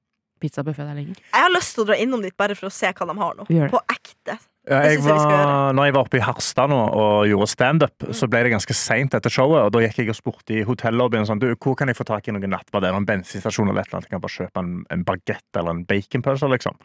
[0.42, 1.22] pizzabuffé der lenger.
[1.30, 3.38] Jeg har lyst til å dra innom dit bare for å se hva de har
[3.38, 3.46] nå.
[3.70, 4.40] På ekte.
[4.70, 8.44] Ja, jeg var, når jeg var oppe i Harstad nå og gjorde standup, så ble
[8.46, 9.58] det ganske seint etter showet.
[9.66, 12.30] Og da gikk jeg og spurte i hotellobbyen sånn, du, hvor kan jeg få tak
[12.30, 12.84] i noen nattmat.
[12.84, 14.06] Er det en bensinstasjon eller et eller annet?
[14.06, 16.78] Jeg kan bare kjøpe en, en bagett eller en baconpølse, liksom.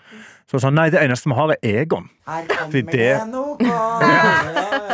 [0.50, 2.10] Så sånn, nei, det eneste vi har, er Egon.
[2.26, 3.12] Fordi det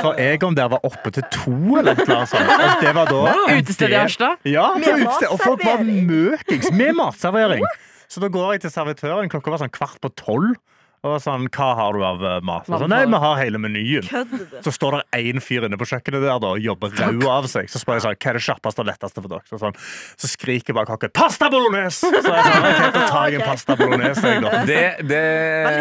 [0.04, 2.52] For Egon der var oppe til to eller et eller annet sånt.
[2.52, 3.24] Og det var da
[3.62, 4.44] Utested i Harstad?
[4.50, 5.30] Ja, utested.
[5.32, 7.64] Og folk var møkings med matservering.
[8.12, 10.60] Så da går jeg til servitøren, klokka var sånn kvart på tolv.
[11.04, 12.64] Og sånn, hva har du av eh, mat?
[12.70, 14.06] Så, nei, vi har hele menyen.
[14.64, 17.68] Så står det én fyr inne på kjøkkenet der da, og jobber rød av seg.
[17.72, 19.44] Så spør jeg sånn, hva er det kjappeste og letteste for dere?
[19.50, 19.76] Så, sånn,
[20.24, 22.08] så skriker bare kokken 'pasta bolognese'!
[22.08, 24.24] Så jeg sånn, okay, da tar jeg en pasta bolognese.
[24.32, 24.52] Jeg, da.
[24.74, 25.22] Det, det,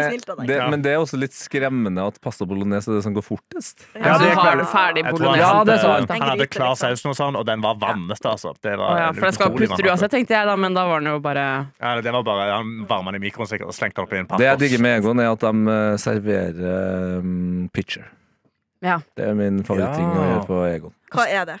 [0.09, 0.43] snilt deg.
[0.49, 3.85] det, men det er også litt skremmende at pasta bolognese er det som går fortest.
[3.95, 5.39] Ja, så det har du ferdig bolognese.
[5.39, 6.99] Ja, han, det er hadde- han hadde klar liksom.
[6.99, 8.27] saus og sånn, og den var vannete.
[8.27, 8.51] Altså.
[8.59, 10.83] Det var Å ja, for det skal putte du uansett, tenkte jeg da, men da
[10.89, 11.47] var den jo bare
[11.79, 14.19] Ja, det var bare, Han varma den i mikroen sikkert og slengte den opp i
[14.19, 14.43] en pappers.
[15.17, 18.05] Digger er at de eh, serverer um, pitcher.
[18.83, 18.99] Ja.
[19.15, 20.93] Det er min favoritting å gjøre på Egon.
[21.13, 21.59] Hva er det?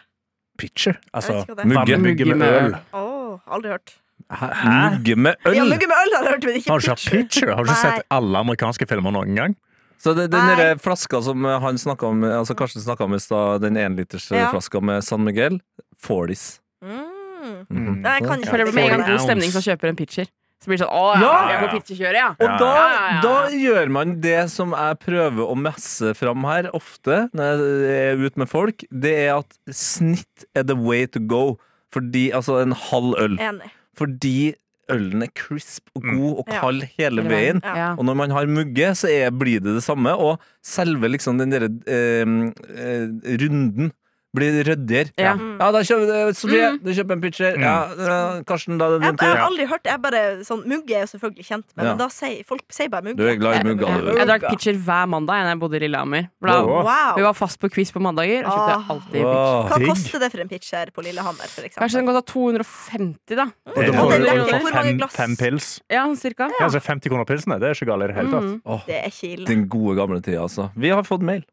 [0.59, 0.99] Pitcher?
[1.13, 1.43] Altså.
[1.63, 1.97] Mugge.
[1.97, 2.75] Mugge med øl.
[2.93, 3.95] Åh, aldri hørt.
[4.33, 4.73] Hæ?
[4.97, 5.55] Mugge med øl?
[5.55, 7.53] Ja, mugge med øl har jeg hørt, men ikke Har du pitcher?
[7.53, 9.55] Har du ikke sett alle amerikanske filmer noen gang?
[10.03, 13.21] Så det, den der flaska som eh, han snakka om, altså Karsten snakka om i
[13.23, 14.49] stad, den énliters Ja.
[14.81, 15.61] med San Miguel,
[16.03, 16.59] 40s.
[16.83, 18.01] Mm.
[18.03, 20.27] Nei, jeg kan ikke føle med en gang god stemning som kjøper en pitcher.
[20.63, 21.47] Så blir det sånn 'Å ja, Ja!
[21.47, 22.29] vi er på ja'.
[22.39, 23.21] Og da, Ja, ja, ja.
[23.21, 28.25] da gjør man det som jeg prøver å messe fram her ofte når jeg er
[28.25, 28.83] ute med folk.
[28.89, 31.57] Det er at snitt er the way to go.
[31.93, 33.37] Fordi, altså en halv øl.
[33.37, 33.69] Enig.
[33.95, 34.55] Fordi
[34.89, 36.17] ølen er crisp og Mm.
[36.17, 36.59] god og Ja.
[36.61, 37.61] kald hele veien.
[37.63, 37.75] Ja.
[37.75, 37.89] Ja.
[37.93, 40.09] Og når man har mugge, så er, blir det det samme.
[40.17, 43.91] Og selve liksom den derre eh, eh, runden
[44.33, 45.11] blir ryddigere.
[45.17, 45.33] Ja.
[45.37, 45.57] Mm.
[45.59, 46.79] Ja, da kjøper Sofie, Mm.
[46.83, 47.53] du kjøper en pitcher.
[47.57, 47.61] Mm.
[47.61, 49.91] Ja, eh, Karsten, da er det Jeg, jeg har aldri hørt det.
[49.93, 51.89] Jeg bare, sånn, Mugge er jo selvfølgelig kjent med, Ja.
[51.93, 53.17] men da sier folk sier bare mugge.
[53.17, 54.17] Du er glad i mugga, du.
[54.17, 56.29] Jeg drakk pitcher hver mandag da jeg bodde i Lillehammer.
[56.41, 56.67] Wow.
[56.83, 57.15] Wow.
[57.15, 58.85] Vi var fast på quiz på mandager, og kjøpte Ah.
[58.89, 59.23] alltid pitcher.
[59.23, 59.67] Wow.
[59.69, 61.83] Hva koster det for en pitcher på Lillehammer, for eksempel?
[61.83, 63.43] Kanskje den til 250, da.
[63.67, 65.79] Og Det, det, det, det fem, fem pils.
[65.89, 66.49] Ja, cirka.
[66.59, 66.65] Ja.
[66.65, 68.43] Altså 50 kroner pilsene, det er ikke galt i det hele tatt.
[68.43, 69.43] Mm.
[69.43, 70.71] Er den gode gamle tida, altså.
[70.75, 71.43] Vi har fått mail.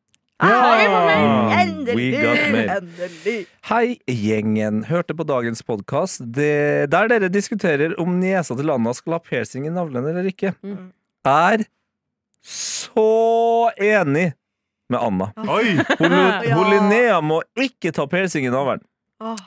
[0.41, 3.47] Ah, Endelig!
[3.69, 4.85] Hei, gjengen.
[4.89, 9.73] Hørte på dagens podkast der dere diskuterer om niesa til Anna skal ha piercing i
[9.75, 10.55] navlen eller ikke.
[10.65, 10.89] Mm.
[11.29, 11.67] Er
[12.47, 14.31] så enig
[14.91, 15.29] med Anna.
[15.45, 15.77] Oi!
[16.01, 16.17] Hol
[16.57, 18.81] Hol Linnea må ikke ta piercing i navlen.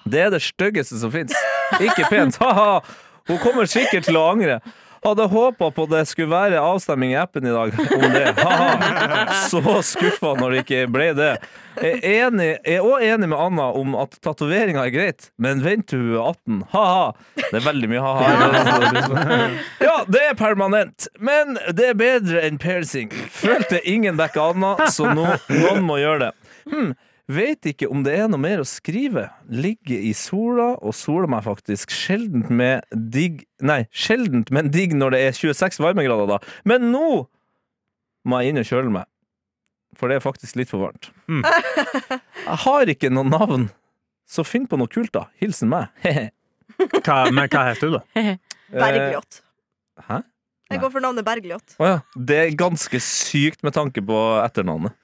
[0.06, 1.34] Det er det styggeste som fins.
[1.82, 2.38] Ikke pent.
[2.44, 2.84] Ha-ha.
[3.32, 4.60] Hun kommer sikkert til å angre.
[5.04, 8.24] Hadde håpa på det skulle være avstemning i appen i dag om det.
[8.40, 9.26] Ha-ha.
[9.50, 11.34] Så skuffa når det ikke ble det.
[11.82, 15.64] Jeg er enig, jeg er også enig med Anna om at tatoveringa er greit, men
[15.66, 16.60] vent til hun er 18.
[16.74, 17.08] Ha-ha.
[17.42, 19.40] Det er veldig mye ha-ha.
[19.84, 23.10] Ja, det er permanent, men det er bedre enn piercing.
[23.34, 26.32] Følte ingen dekka Anna, så nå, noen må gjøre det.
[26.72, 26.94] Hm.
[27.32, 29.30] Vet ikke om det er noe mer å skrive.
[29.48, 35.16] Ligge i sola, og soler meg faktisk sjeldent med digg Nei, sjeldent, men digg når
[35.16, 36.56] det er 26 varmegrader, da.
[36.68, 37.24] Men nå
[38.28, 39.08] må jeg inn og kjøle meg.
[39.96, 41.12] For det er faktisk litt for varmt.
[41.30, 41.44] Mm.
[42.48, 43.68] Jeg har ikke noe navn,
[44.28, 45.28] så finn på noe kult, da.
[45.40, 45.94] Hilsen meg.
[47.06, 48.04] Hva, men hva heter du, da?
[48.74, 49.44] Bergljot.
[50.08, 50.24] Hæ?
[50.74, 51.76] Jeg går for navnet Bergljot.
[51.78, 52.00] Oh, ja.
[52.18, 54.96] Det er ganske sykt med tanke på etternavnet.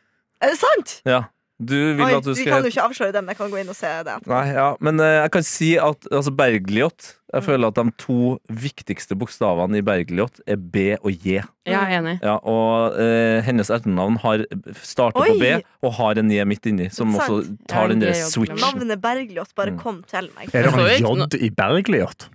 [0.41, 0.95] Er det sant?
[1.07, 1.27] Ja.
[1.59, 3.27] Du vil Oi, at du vi kan jo ikke avsløre dem.
[3.27, 4.13] Jeg kan gå inn og se det.
[4.31, 8.37] Nei, ja, men eh, jeg kan si at altså, Bergljot Jeg føler at de to
[8.47, 11.41] viktigste bokstavene i Bergljot er B og J.
[11.67, 12.15] Ja, jeg er enig.
[12.23, 14.45] Ja, og eh, hennes etternavn har
[14.81, 15.51] starter på B
[15.83, 17.27] og har en J midt inni, som Sant.
[17.27, 18.57] også tar den der switchen.
[18.63, 19.79] Navnet Bergljot bare Mm.
[19.83, 20.49] kom til meg.
[20.55, 22.29] Er det en ikke J i Bergljot?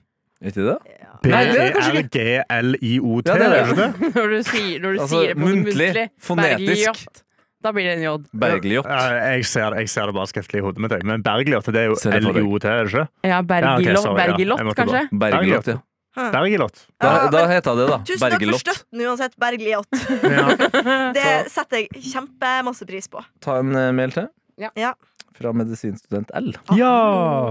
[0.44, 0.78] Vet det?
[1.00, 1.10] Ja.
[1.24, 4.14] Nei, det er kanskje B-E-R-G-L-I-O-T, Ja, det er er det det?
[4.16, 7.23] Når du sier, når du Altså, sier det på muntlig, muntlig, fonetisk.
[7.64, 8.12] Bergljot, Da blir det en J.
[8.44, 8.84] Bergljot.
[8.86, 9.00] Ja,
[9.32, 10.94] jeg, ser, jeg ser det bare skriftlig i hodet mitt.
[11.08, 11.96] Men Bergljot, det er jo.
[11.96, 13.06] L-I-O-T, er det ikke?
[13.24, 14.14] Ja, Ja, okay, Bergljot, ja.
[14.20, 15.02] Bergljot kanskje?
[15.24, 15.78] Bergljot, ja.
[16.14, 16.76] Bergljot.
[17.02, 17.96] Da, da heter det, da.
[18.06, 18.60] Tusen takk for Bergljot.
[18.62, 19.88] støtten uansett, Bergljot.
[20.22, 20.44] Ja.
[21.16, 23.24] Det setter jeg kjempemasse pris på.
[23.42, 24.28] Ta en eh, mail til.
[24.62, 24.70] Ja.
[24.78, 24.92] Ja.
[25.34, 26.52] Fra medisinstudent L.
[26.78, 26.92] Ja.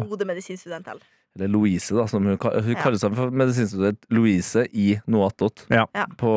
[0.07, 1.01] Gode medisinstudent L.
[1.35, 2.05] Eller Louise, da.
[2.07, 2.77] Som hun, hun Ja.
[2.79, 5.65] kaller seg for medisinstudent Louise i Noatot.
[5.73, 5.83] Ja.
[5.97, 6.05] Ja.
[6.15, 6.31] På,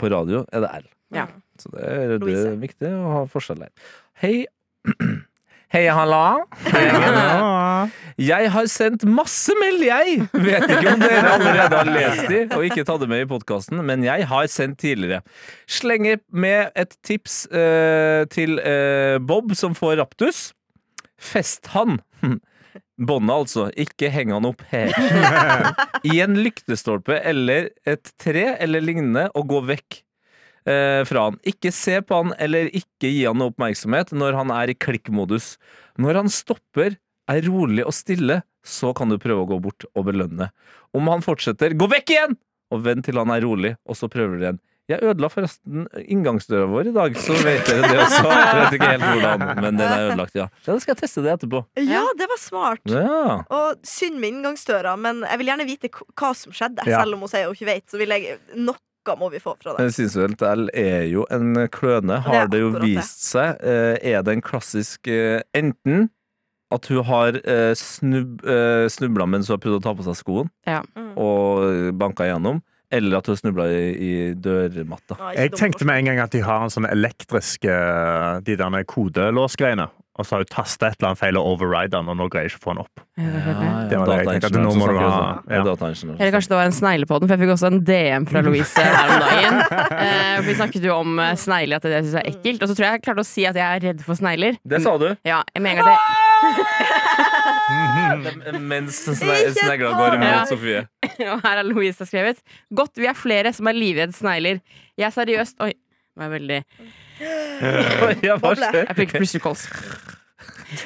[0.00, 0.88] på radio er det L.
[1.14, 1.28] Ja.
[1.60, 3.74] Så det er, det er viktig å ha forskjell der.
[4.22, 4.36] Hei.
[5.70, 6.42] Hei, halla.
[8.18, 10.24] Jeg har sendt masse meld, jeg!
[10.34, 13.78] Vet ikke om dere allerede har lest de og ikke tatt det med i podkasten,
[13.86, 15.22] men jeg har sendt tidligere.
[15.70, 20.48] Slenger med et tips eh, til eh, Bob som får raptus.
[21.22, 22.00] Fest han.
[22.98, 23.70] Båndet, altså.
[23.78, 24.90] Ikke heng han opp her.
[26.10, 30.02] I en lyktestolpe eller et tre eller lignende, og gå vekk
[30.70, 31.38] eh, fra han.
[31.46, 35.54] Ikke se på han eller ikke gi han noe oppmerksomhet når han er i klikkmodus.
[36.00, 36.96] Når han stopper,
[37.30, 40.50] er rolig og stille, så kan du prøve å gå bort og belønne.
[40.96, 42.40] Om han fortsetter, gå vekk igjen!
[42.70, 44.60] Og vent til han er rolig, og så prøver du igjen.
[44.90, 48.24] Jeg ødela forresten inngangsdøra vår i dag, så vet dere det også.
[48.26, 50.48] Jeg vet ikke helt hvordan, men den er ødelagt, ja.
[50.64, 51.60] Så Da skal jeg teste det etterpå.
[51.86, 52.82] Ja, det var smart.
[52.90, 53.36] Ja.
[53.54, 56.88] Og synd med inngangsdøra, men jeg vil gjerne vite hva som skjedde.
[56.90, 57.04] Ja.
[57.04, 58.40] Selv om hun sier hun ikke vet, så vil jeg
[59.08, 59.84] Noe må vi få fra det.
[59.86, 63.56] Medisinstudent L er jo en kløne, har det jo vist seg.
[63.64, 66.10] Eh, Er det en klassisk eh, enten
[66.70, 68.44] at hun har eh, snub,
[68.92, 71.16] snubla mens hun har prøvd å ta på seg skoen Mm.
[71.18, 72.60] og banka igjennom,
[72.92, 75.16] eller at hun snubla i, i dørmatta.
[75.34, 79.88] Jeg tenkte med en gang at de har en sånn elektrisk De der kodelåsgreiene.
[80.20, 82.46] Og så har hun tasta et eller annet feil og override den, og nå greier
[82.50, 82.96] jeg ikke å få den opp.
[83.90, 85.62] Det var det jeg tenkte, at nå må du ha- ja.
[85.64, 88.42] Eller kanskje det var en snegle på den, for jeg fikk også en DM fra
[88.44, 89.56] Louise her om dagen.
[90.00, 92.62] Eh, for vi snakket jo om eh, snegler, at det jeg er ekkelt.
[92.64, 94.56] Og så tror jeg jeg klarte å si at jeg er redd for snegler.
[94.64, 95.08] Det sa du.
[95.28, 95.98] Ja, med en gang det
[98.60, 100.40] Mens sne- snegla går imot Ja.
[100.48, 100.80] Sofie.
[101.32, 102.40] Og her har Louise skrevet.
[102.74, 104.60] Godt vi er flere som er livredd snegler.
[104.98, 105.72] Jeg er seriøst Oi,
[106.16, 106.60] nå er jeg veldig
[107.20, 108.84] Ja, hva skjer?
[108.88, 109.66] Jeg fikk plutselig kols.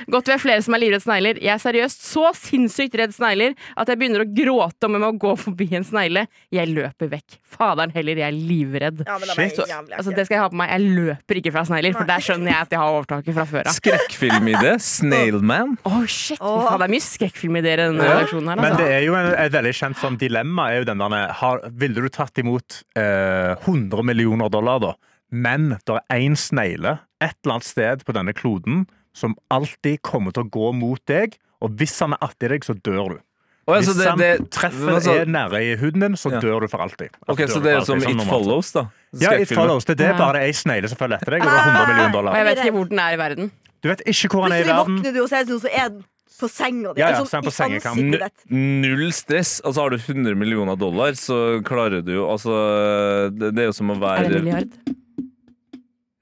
[0.08, 1.36] Godt vi er flere som er livredd snegler.
[1.44, 5.10] Jeg er seriøst så sinnssykt redd snegler at jeg begynner å gråte om jeg må
[5.20, 6.22] gå forbi en snegle.
[6.56, 7.36] Jeg løper vekk.
[7.54, 9.02] Faderen heller, jeg er livredd.
[9.04, 9.60] Ja, men det var Shit.
[9.98, 10.72] Altså, det skal jeg ha på meg.
[10.72, 13.68] Jeg løper ikke fra snegler, for der skjønner jeg at jeg har overtaket fra før
[13.68, 13.76] av.
[13.76, 14.74] Skrekkfilm i det.
[14.88, 15.76] Snailman.
[15.84, 16.40] Å, shit!
[16.40, 16.64] oh.
[16.64, 18.18] Faen, Det er mye skrekkfilm i denne Ja.
[18.22, 18.62] reaksjonen her.
[18.64, 18.82] Men Altså.
[18.86, 20.70] det er jo en, et veldig kjent sånn dilemma.
[20.72, 24.94] er jo den der, har, Ville du tatt imot eh, 100 millioner dollar, da,
[25.34, 30.34] men det er én snegle et eller annet sted på denne kloden som alltid kommer
[30.34, 33.20] til å gå mot deg, og hvis han er artig deg, så dør du.
[33.64, 36.40] Å, altså, Hvis det, han det, treffer altså, er nære i huden din, så Ja.
[36.42, 37.14] dør du for alltid.
[37.24, 38.26] Altså, Ok, Så det er som It.
[38.28, 38.82] Follows, da?
[39.16, 39.84] Ja, It follows.
[39.86, 40.18] Det er Ja.
[40.18, 42.34] bare ei snegle som følger etter deg, og det er 100 millioner Og dollar.
[42.36, 43.50] jeg vet ikke hvor den er i verden.
[43.82, 44.98] Du vet ikke hvor han er i Plutselig verden.
[44.98, 45.38] våkner du og som
[45.72, 46.04] er den
[46.40, 47.00] på senga di.
[47.00, 48.50] Ja, ja, sånn så er den på ditt.
[48.50, 49.60] Null stress.
[49.64, 53.72] Altså Har du 100 millioner dollar, så klarer du jo Altså Det, det er jo
[53.72, 54.72] som å Er være det en milliard?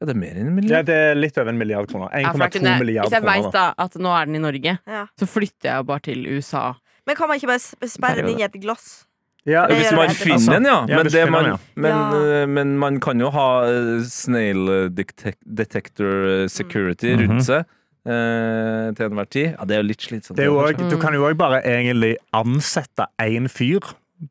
[0.03, 2.11] Ja, det er mer enn en Ja, det er litt over en milliard kroner.
[2.19, 3.43] Ja, for da 1,2 ja, milliard Hvis jeg kroner.
[3.47, 5.05] veit da at nå er den i Norge, Ja.
[5.21, 6.65] så flytter jeg bare til USA.
[7.07, 9.05] Men kan man ikke bare sperre den inn i et glass?
[9.47, 10.81] Ja, Det Hvis man finner den, ja.
[10.87, 14.91] Men, det man, men, eh, men man kan jo ha eh, snail
[15.57, 17.23] detector eh, security Mhm.
[17.29, 17.65] rundt seg
[18.07, 19.55] eh, til enhver tid.
[19.59, 20.37] Ja, det er jo litt slitsomt.
[20.37, 23.81] Det er jo også, du kan jo òg bare egentlig ansette én fyr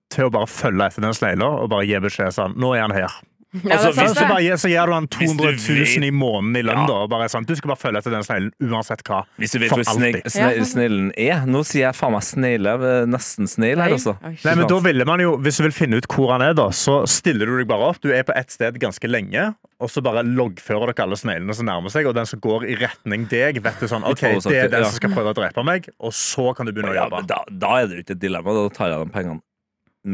[0.09, 2.91] til å bare følge etter den snegla og bare gi beskjed sånn Nå er han
[2.95, 3.11] her.
[3.67, 4.27] Ja, Altså, så, det.
[4.31, 5.57] bare, så gir du han Hvis 200
[5.99, 6.87] 000 i måneden i lønn, Ja.
[6.87, 6.99] da.
[7.11, 9.25] Bare sånn, du skal bare følge etter den sneglen uansett hva.
[9.41, 12.75] Hvis du vet hvor sne sne sneglen er Nå sier jeg faen meg snegle.
[13.11, 14.15] Nesten snegl her, altså.
[14.23, 16.69] Nei, men da ville man jo, Hvis du vil finne ut hvor han er, da,
[16.71, 17.99] så stiller du deg bare opp.
[17.99, 19.49] Du er på ett sted ganske lenge,
[19.83, 22.79] og så bare loggfører dere alle sneglene som nærmer seg, og den som går i
[22.79, 25.89] retning deg, vet du sånn OK, det er den som skal prøve å drepe meg,
[25.99, 27.23] og så kan du begynne å jobbe.
[27.27, 28.55] da, da er det jo ikke et dilemma.
[28.61, 29.41] Da tar jeg de pengene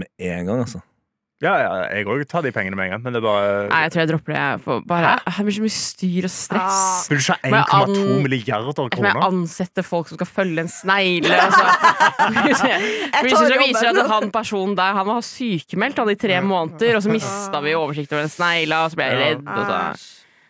[0.02, 0.82] med en gang, altså.
[1.38, 3.82] Ja, ja, jeg òg tar de pengene med en gang, men det er bare Nei,
[3.86, 4.40] jeg tror jeg dropper det.
[4.42, 6.80] Jeg får bare, det blir så mye styr og stress.
[7.12, 7.36] Vil du ikke
[7.70, 8.98] ha 1,2 milliarder kroner?
[8.98, 11.38] må jeg må ansette folk som skal følge en snegle.
[11.46, 12.72] Og så,
[13.22, 17.14] Plutselig viser at han personen der Han var sykemeldt han i tre måneder, og så
[17.14, 19.46] mista vi oversikt over den snegla, og så ble jeg redd.
[19.46, 19.80] Og så.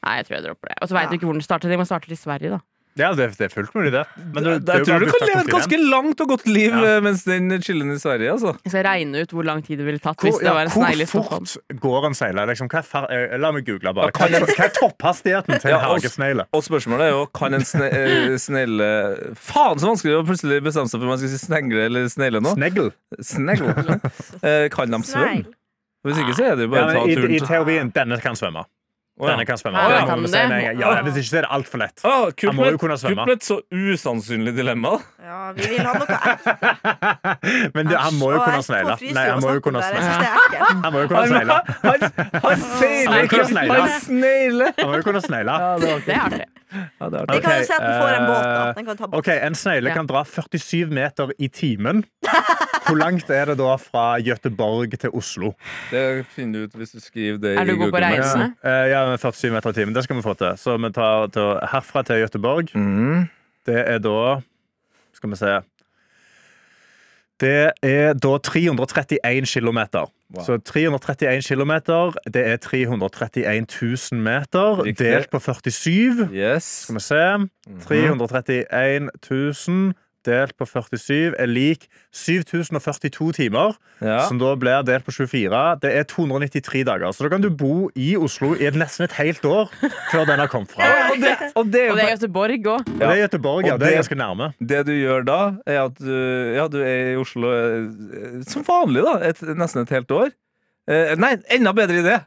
[0.07, 0.79] Nei, jeg tror jeg dropper det.
[0.79, 1.73] Og så veit du ikke hvor den starter.
[1.73, 2.63] De må starte i Sverige, da.
[2.97, 4.03] Ja, det, det er fullt mulig, det.
[4.17, 6.71] Men det- det er jeg tror du kan leve et ganske langt og godt liv
[6.73, 6.95] Ja.
[6.97, 8.55] eh, mens den chiller i Sverige, altså.
[8.65, 10.61] Jeg skal regne ut hvor lang tid det ville tatt Hvor, hvis det ja, var
[10.67, 12.47] en snegle i hvor fort går en seiler?
[12.51, 14.11] Liksom, hva er fer eh, la meg google bare.
[14.11, 16.47] Hva, hva er topphastigheten til en Ja, hagesnegle?
[16.53, 18.89] Og spørsmålet er jo kan en sne eh, snegle
[19.35, 22.41] Faen, så vanskelig å plutselig bestemme seg for om man skal si snegle eller snegle
[22.41, 22.55] nå.
[22.57, 22.91] Snegl.
[23.21, 23.99] Snegle.
[24.47, 25.45] Eh, kan de svømme?
[26.05, 27.31] Hvis ikke så er det jo Ja, bare å ta turen.
[27.33, 28.63] i, I teorien, denne kan svømme.
[29.17, 29.81] Denne kan svømme.
[29.81, 30.79] Ja, Det kan det?
[30.79, 32.01] Ja, hvis ikke så er det altfor lett.
[32.05, 33.23] Ah, kuplet, Han må jo kunne svømme.
[33.25, 34.91] Kuplet, et så usannsynlig dilemma.
[35.25, 36.19] Ja, vi vil ha noe.
[37.75, 40.27] Men det, han må jo kunne frysninger Nei, han må jo kunne ekkelt.
[40.83, 41.31] Han må jo kunne Han,
[42.43, 42.61] han,
[43.49, 44.71] snegler!
[44.77, 45.57] Han må jo kunne snegle.
[45.57, 46.45] Ja, det er artig.
[46.67, 48.63] Vi kan jo se at den får en båt, da.
[48.69, 49.19] eh, Den kan ta båt.
[49.21, 52.03] OK, en snegle kan dra 47 meter i timen.
[52.87, 55.51] Hvor langt er det da fra Gøteborg til Oslo?
[55.91, 58.19] Det finner du ut hvis du skriver det Er du god på reisene?
[58.23, 58.51] Reisende?
[58.63, 59.95] Eh, ja, 47 meter i timen.
[59.95, 60.53] Det skal vi få til.
[60.57, 62.71] Så vi tar til, herfra til Gøteborg.
[62.77, 63.25] Mm.
[63.67, 64.39] Det er da
[65.17, 65.57] Skal vi se
[67.41, 70.07] Det er da 331 kilometer.
[70.33, 70.43] Wow.
[70.43, 73.65] Så 331 kilometer, det er 331
[74.11, 75.05] 000 meter Riktig.
[75.05, 76.29] delt på 47.
[76.33, 76.63] Yes.
[76.63, 77.21] Skal vi se
[77.87, 79.93] 331 000
[80.27, 83.77] delt på 47 er lik 7042 timer.
[84.03, 84.19] Ja.
[84.27, 85.61] Som da blir delt på 24.
[85.81, 87.15] Det er 293 dager.
[87.15, 89.71] Så da kan du bo i Oslo i nesten et helt år
[90.11, 90.91] før den har kommet fra.
[91.11, 92.91] Og det, og det er jo Og det er Göteborg òg.
[92.99, 92.99] Ja.
[92.99, 93.73] det er Göteborg, ja.
[93.73, 94.51] Og Det er ganske nærme.
[94.59, 96.15] Det du gjør da, er at du,
[96.55, 99.17] ja, du er i Oslo eh, som vanlig, da.
[99.31, 100.33] Et, nesten et helt år.
[100.87, 102.17] Eh, nei, enda bedre idé!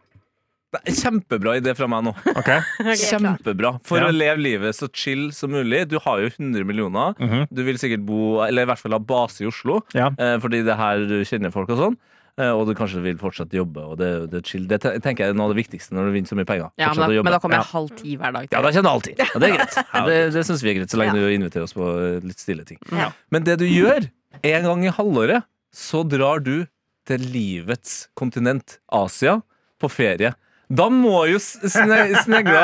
[0.71, 2.13] Det er Kjempebra idé fra meg nå.
[2.41, 2.61] Okay.
[2.95, 3.73] Kjempebra.
[3.87, 4.07] For Ja.
[4.09, 5.89] å leve livet så chill som mulig.
[5.91, 7.15] Du har jo 100 millioner.
[7.19, 7.49] Mhm.
[7.53, 10.09] Du vil sikkert bo, eller i hvert fall ha base i Oslo, Ja.
[10.19, 11.97] eh, fordi det er her du kjenner folk og sånn.
[12.39, 14.67] Eh, og du kanskje vil fortsette jobbe, og det, det er chill.
[14.71, 16.71] Det tenker jeg er noe av det viktigste når du vinner så mye penger.
[16.79, 17.65] Ja, men, da, men da kommer Ja.
[17.67, 18.47] jeg halv ti hver dag.
[18.55, 19.19] Ja, da kjenner jeg alltid.
[19.19, 19.75] Ja, det er greit.
[19.95, 21.27] Ja, det det syns vi er greit, så lenge Ja.
[21.27, 22.79] du inviterer oss på eh, litt stille ting.
[22.95, 23.11] Ja.
[23.35, 24.07] Men det du gjør,
[24.47, 25.43] en gang i halvåret,
[25.75, 26.67] så drar du
[27.11, 29.43] til livets kontinent, Asia,
[29.83, 30.33] på ferie.
[30.71, 32.61] Da må jo sne snegla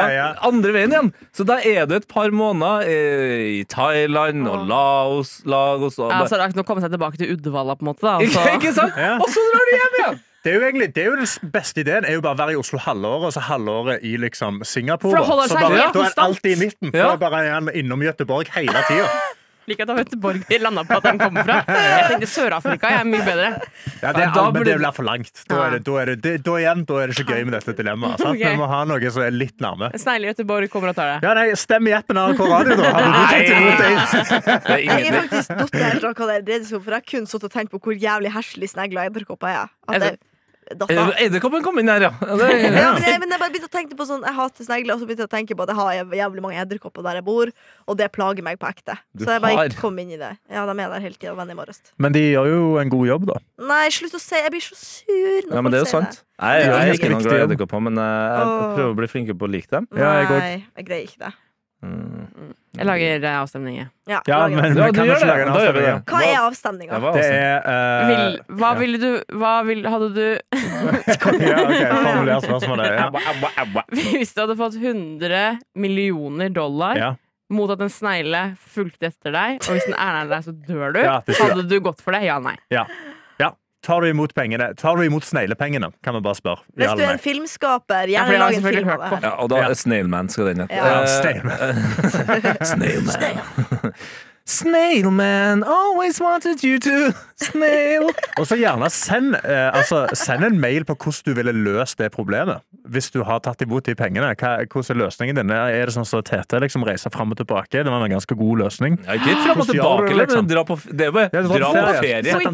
[0.46, 1.08] andre veien igjen.
[1.34, 4.62] Så da er du et par måneder eh, i Thailand og.
[4.70, 7.76] Laos, Lagos og Ja, så det er ikke noe å komme seg tilbake til Uddevalla,
[7.78, 8.06] på en måte.
[8.06, 8.46] Da, altså.
[8.54, 8.96] ikke sant?
[8.98, 9.16] Ja.
[9.18, 10.22] Og så drar du hjem igjen!
[10.46, 12.04] Det er jo egentlig det er jo den beste ideen.
[12.06, 15.10] er jo bare å være i Oslo halvåret, og så halvåret i liksom Singapore.
[15.10, 16.92] For da holder så seg bare, helt da er det alt i midten.
[16.94, 17.08] Ja.
[17.16, 19.10] Er bare innom Göteborg hele tida.
[19.66, 21.56] Like at Göteborg landa på at den kommer fra.
[21.66, 23.48] Jeg tenkte Sør-Afrika jeg er mye bedre.
[24.02, 25.42] Ja, det, er, da men det blir for langt.
[25.50, 27.56] Da er det, da er det, det, da igjen, da er det ikke gøy med
[27.56, 28.22] dette dilemmaet.
[28.22, 28.52] Okay.
[28.54, 29.90] Vi må ha noe som er litt nærme.
[29.98, 31.18] Snegle Göteborg kommer og tar det.
[31.26, 32.92] Ja, nei, Stem i appen NRK Radio, da.
[32.96, 33.90] Hadde du tatt imot det?
[34.66, 37.02] Det er Jeg er faktisk datt helt av hva det dreide seg om, for jeg
[37.02, 39.74] har kun sittet og tenkt på hvor jævlig heslig snegler edderkopper er.
[39.90, 40.18] At jeg
[40.74, 40.90] datt.
[40.90, 42.10] Eh, Edderkoppen kom inn her, ja.
[42.20, 44.96] Det, Ja, men, jeg, men jeg bare begynte å tenke på sånn Jeg hater snegler,
[44.96, 47.26] og så begynte jeg å tenke på at jeg har jævlig mange edderkopper der jeg
[47.28, 47.52] bor,
[47.86, 48.98] og det plager meg på ekte.
[49.14, 49.76] Du så jeg bare har?
[49.78, 50.32] kom inn i det.
[50.50, 51.80] Ja, de er der hele tida, venn i morges.
[52.02, 53.38] Men de gjør jo en god jobb, da.
[53.70, 55.94] Nei, slutt å si Jeg blir så sur når Ja, men det er jo folk
[55.94, 56.22] sier sant.
[56.36, 59.40] Jeg, jeg er ikke noen glad i edderkopper, men jeg, jeg prøver å bli flinkere
[59.40, 59.90] på å like dem.
[59.96, 61.34] Ja, jeg Nei, jeg greier ikke det.
[61.86, 62.52] Mm.
[62.76, 63.76] Jeg lager avstemninger avstemning.
[63.78, 63.86] jeg.
[64.10, 64.76] Ja, Ja, lager men det.
[64.76, 65.28] Ja, du gjør ikke det.
[65.30, 65.94] lage en Da gjør vi avstemning.
[65.96, 66.12] det.
[66.12, 66.98] Hva er avstemninga?
[67.00, 68.78] Det Det er uh, Vil, hva ja.
[68.80, 70.26] ville du Hva vil, Hadde du
[71.46, 72.86] Ja, ok, formuler spørsmålet.
[72.92, 73.06] Ja.
[74.16, 77.10] Hvis du hadde fått 100 millioner dollar Ja.
[77.48, 80.92] mot at en snegle fulgte etter deg, og hvis den er nær deg, så dør
[80.96, 82.24] du, Ja, hadde du gått for det?
[82.26, 82.56] Ja, nei.
[82.74, 82.84] Ja.
[83.86, 84.72] Tar du imot pengene?
[84.74, 86.64] Tar du imot sneglepengene, kan vi bare spørre.
[86.74, 89.20] Hvis du er en filmskaper, gjerne ja, lag en film av det her.
[89.28, 89.74] Ja, og da Ja.
[89.78, 90.74] Snailman skal den hete.
[90.74, 91.02] Ja.
[91.04, 91.06] Eh,
[92.72, 93.12] Snailman.
[93.14, 93.94] Snailman.
[94.46, 98.12] Snailman, always wanted you to snail.
[98.38, 102.12] Og så gjerne send, eh, altså, send en mail på hvordan du ville løst det
[102.14, 102.62] problemet.
[102.86, 104.28] Hvis du har tatt imot de pengene.
[104.38, 105.50] Hva, hvordan er løsningen din?
[105.50, 107.82] Er det sånn som Tete liksom reiser fram og tilbake?
[107.82, 109.00] Det var en ganske god løsning.
[109.02, 110.46] Ja, ikke fram og tilbake, det, eller, liksom?
[110.46, 112.22] men dra på, det er bare Ja, dra på ferie.
[112.22, 112.46] Sett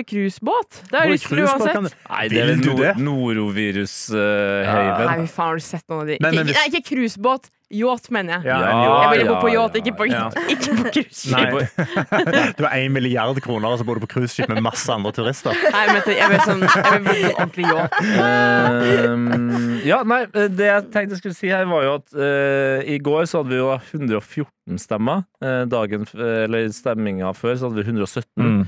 [0.00, 0.80] i cruisebåt.
[0.88, 1.92] Det jeg lyst til uansett.
[2.08, 5.04] Nei, det er nor norovirus-haven.
[5.12, 6.16] Nei, vi faen, har du sett noen av de?
[6.16, 7.52] Ikke, ikke cruisebåt.
[7.74, 8.46] Yacht, mener jeg.
[8.46, 10.28] Ja, Ja, Jeg ville bo på yacht, ja, ikke på, ja.
[10.30, 11.56] på cruiseskip.
[12.58, 15.56] Du har én milliard kroner, og så bor du på cruiseskip med masse andre turister.
[15.74, 17.98] Nei, men jeg vil, sånn, jeg vil bo på ordentlig yacht.
[18.22, 23.00] Ehm, ja, nei, det jeg tenkte jeg skulle si her, var jo at uh, i
[23.02, 25.26] går så hadde vi jo 114 stemmer.
[25.42, 28.30] Uh, dagen, eller stemminga før så hadde vi 117.
[28.38, 28.62] Mm.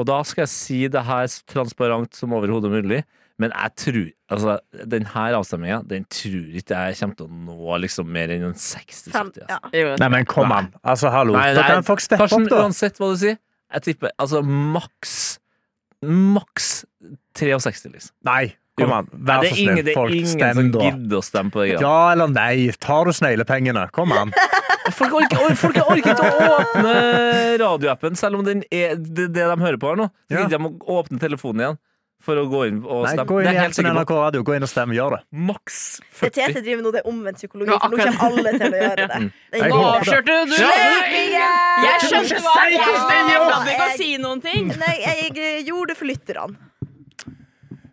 [0.00, 3.04] Og da skal jeg si det her så transparent som overhodet mulig.
[3.40, 4.00] Men jeg tror
[4.36, 4.54] altså,
[4.92, 9.14] denne avstemninga Den tror ikke jeg kommer til å nå liksom mer enn en 60-70.
[9.16, 9.46] Altså.
[9.80, 9.94] ja.
[10.02, 10.68] Nei, men kom an.
[10.84, 11.34] Altså, hallo.
[11.38, 12.62] Nei, Da nei, kan folk steppe Karsten, opp, da.
[12.66, 13.38] uansett hva du sier,
[13.70, 15.16] jeg tipper altså maks
[16.02, 16.70] Maks
[17.36, 18.14] 63, liksom.
[18.24, 18.54] Nei.
[18.80, 19.82] Kom an, vær det så er ingen, da.
[19.84, 21.82] det er ingen som gidder å stemme på deg.
[21.84, 22.70] Ja eller nei?
[22.80, 23.82] Tar du sneglepengene?
[23.92, 24.30] Kom an.
[24.96, 26.94] Folk, orker, or- folk orker ikke å åpne
[27.60, 30.06] radioappen, selv om den er det, det de hører på her nå.
[30.30, 30.46] Så Ja.
[30.46, 31.78] gidder de å åpne telefonen igjen
[32.20, 33.26] for å gå inn og Nei, stemme.
[33.30, 34.10] gå inn det i er helt appen NRK.
[34.20, 34.96] Radio, gå inn og stemme.
[34.96, 35.20] Gjør det.
[35.50, 36.34] Maks Det 40.
[36.40, 39.20] Tete driver nå, det er omvendt psykologi, for nå kommer alle til å gjøre det.
[39.20, 39.30] Mm.
[39.54, 40.56] det Nå avslørte du!
[40.56, 41.30] det!
[41.30, 44.72] Jeg skjønte hva jeg Jeg gadd ikke å si noen ting.
[44.80, 46.70] Nei, jeg gjorde det for lytterne.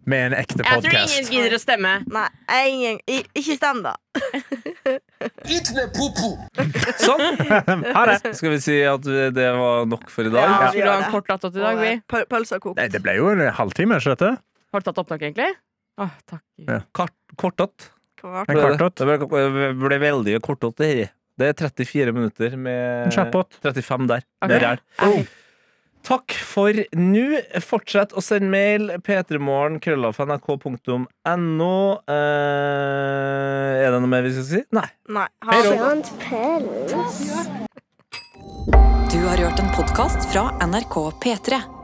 [0.08, 1.32] Med en ekte Jeg tror ingen podkast.
[1.34, 1.89] gidder å stemme.
[2.16, 2.99] Nei, jeg, ingen,
[3.36, 3.95] ikke stem, da.
[7.03, 7.24] Sånn.
[7.97, 8.32] Ha det.
[8.39, 9.03] Skal vi si at
[9.36, 10.47] det var nok for i dag?
[10.47, 10.70] Ja.
[10.72, 11.91] Skulle du ha en kort attåt i dag, vi?
[12.08, 12.78] Kokt.
[12.80, 14.32] Nei, det ble jo en halvtime, ikke dette?
[14.72, 15.49] Har du tatt opptak, egentlig?
[15.99, 16.43] Åh, takk.
[16.64, 16.80] Ja.
[16.95, 17.89] Kart, kortått.
[18.22, 18.47] Kvart.
[18.47, 18.55] Det,
[19.03, 19.76] ble det.
[19.82, 21.12] ble, veldig kortått, det her.
[21.38, 23.60] Det er 34 minutter med kjappåt.
[23.62, 24.24] 35 der.
[24.39, 24.49] Okay.
[24.49, 25.28] Det er der.
[26.08, 27.41] Takk for nå.
[27.68, 28.91] Fortsett å sende mail.
[29.03, 31.74] p3morgen, krøllaf.nrk.no.
[32.16, 34.62] Eh, er det noe mer vi skal si?
[34.78, 34.88] Nei.
[35.12, 35.28] Nei.
[35.43, 35.74] Ha det.
[39.12, 41.77] Du har hørt en podkast fra NRK P3.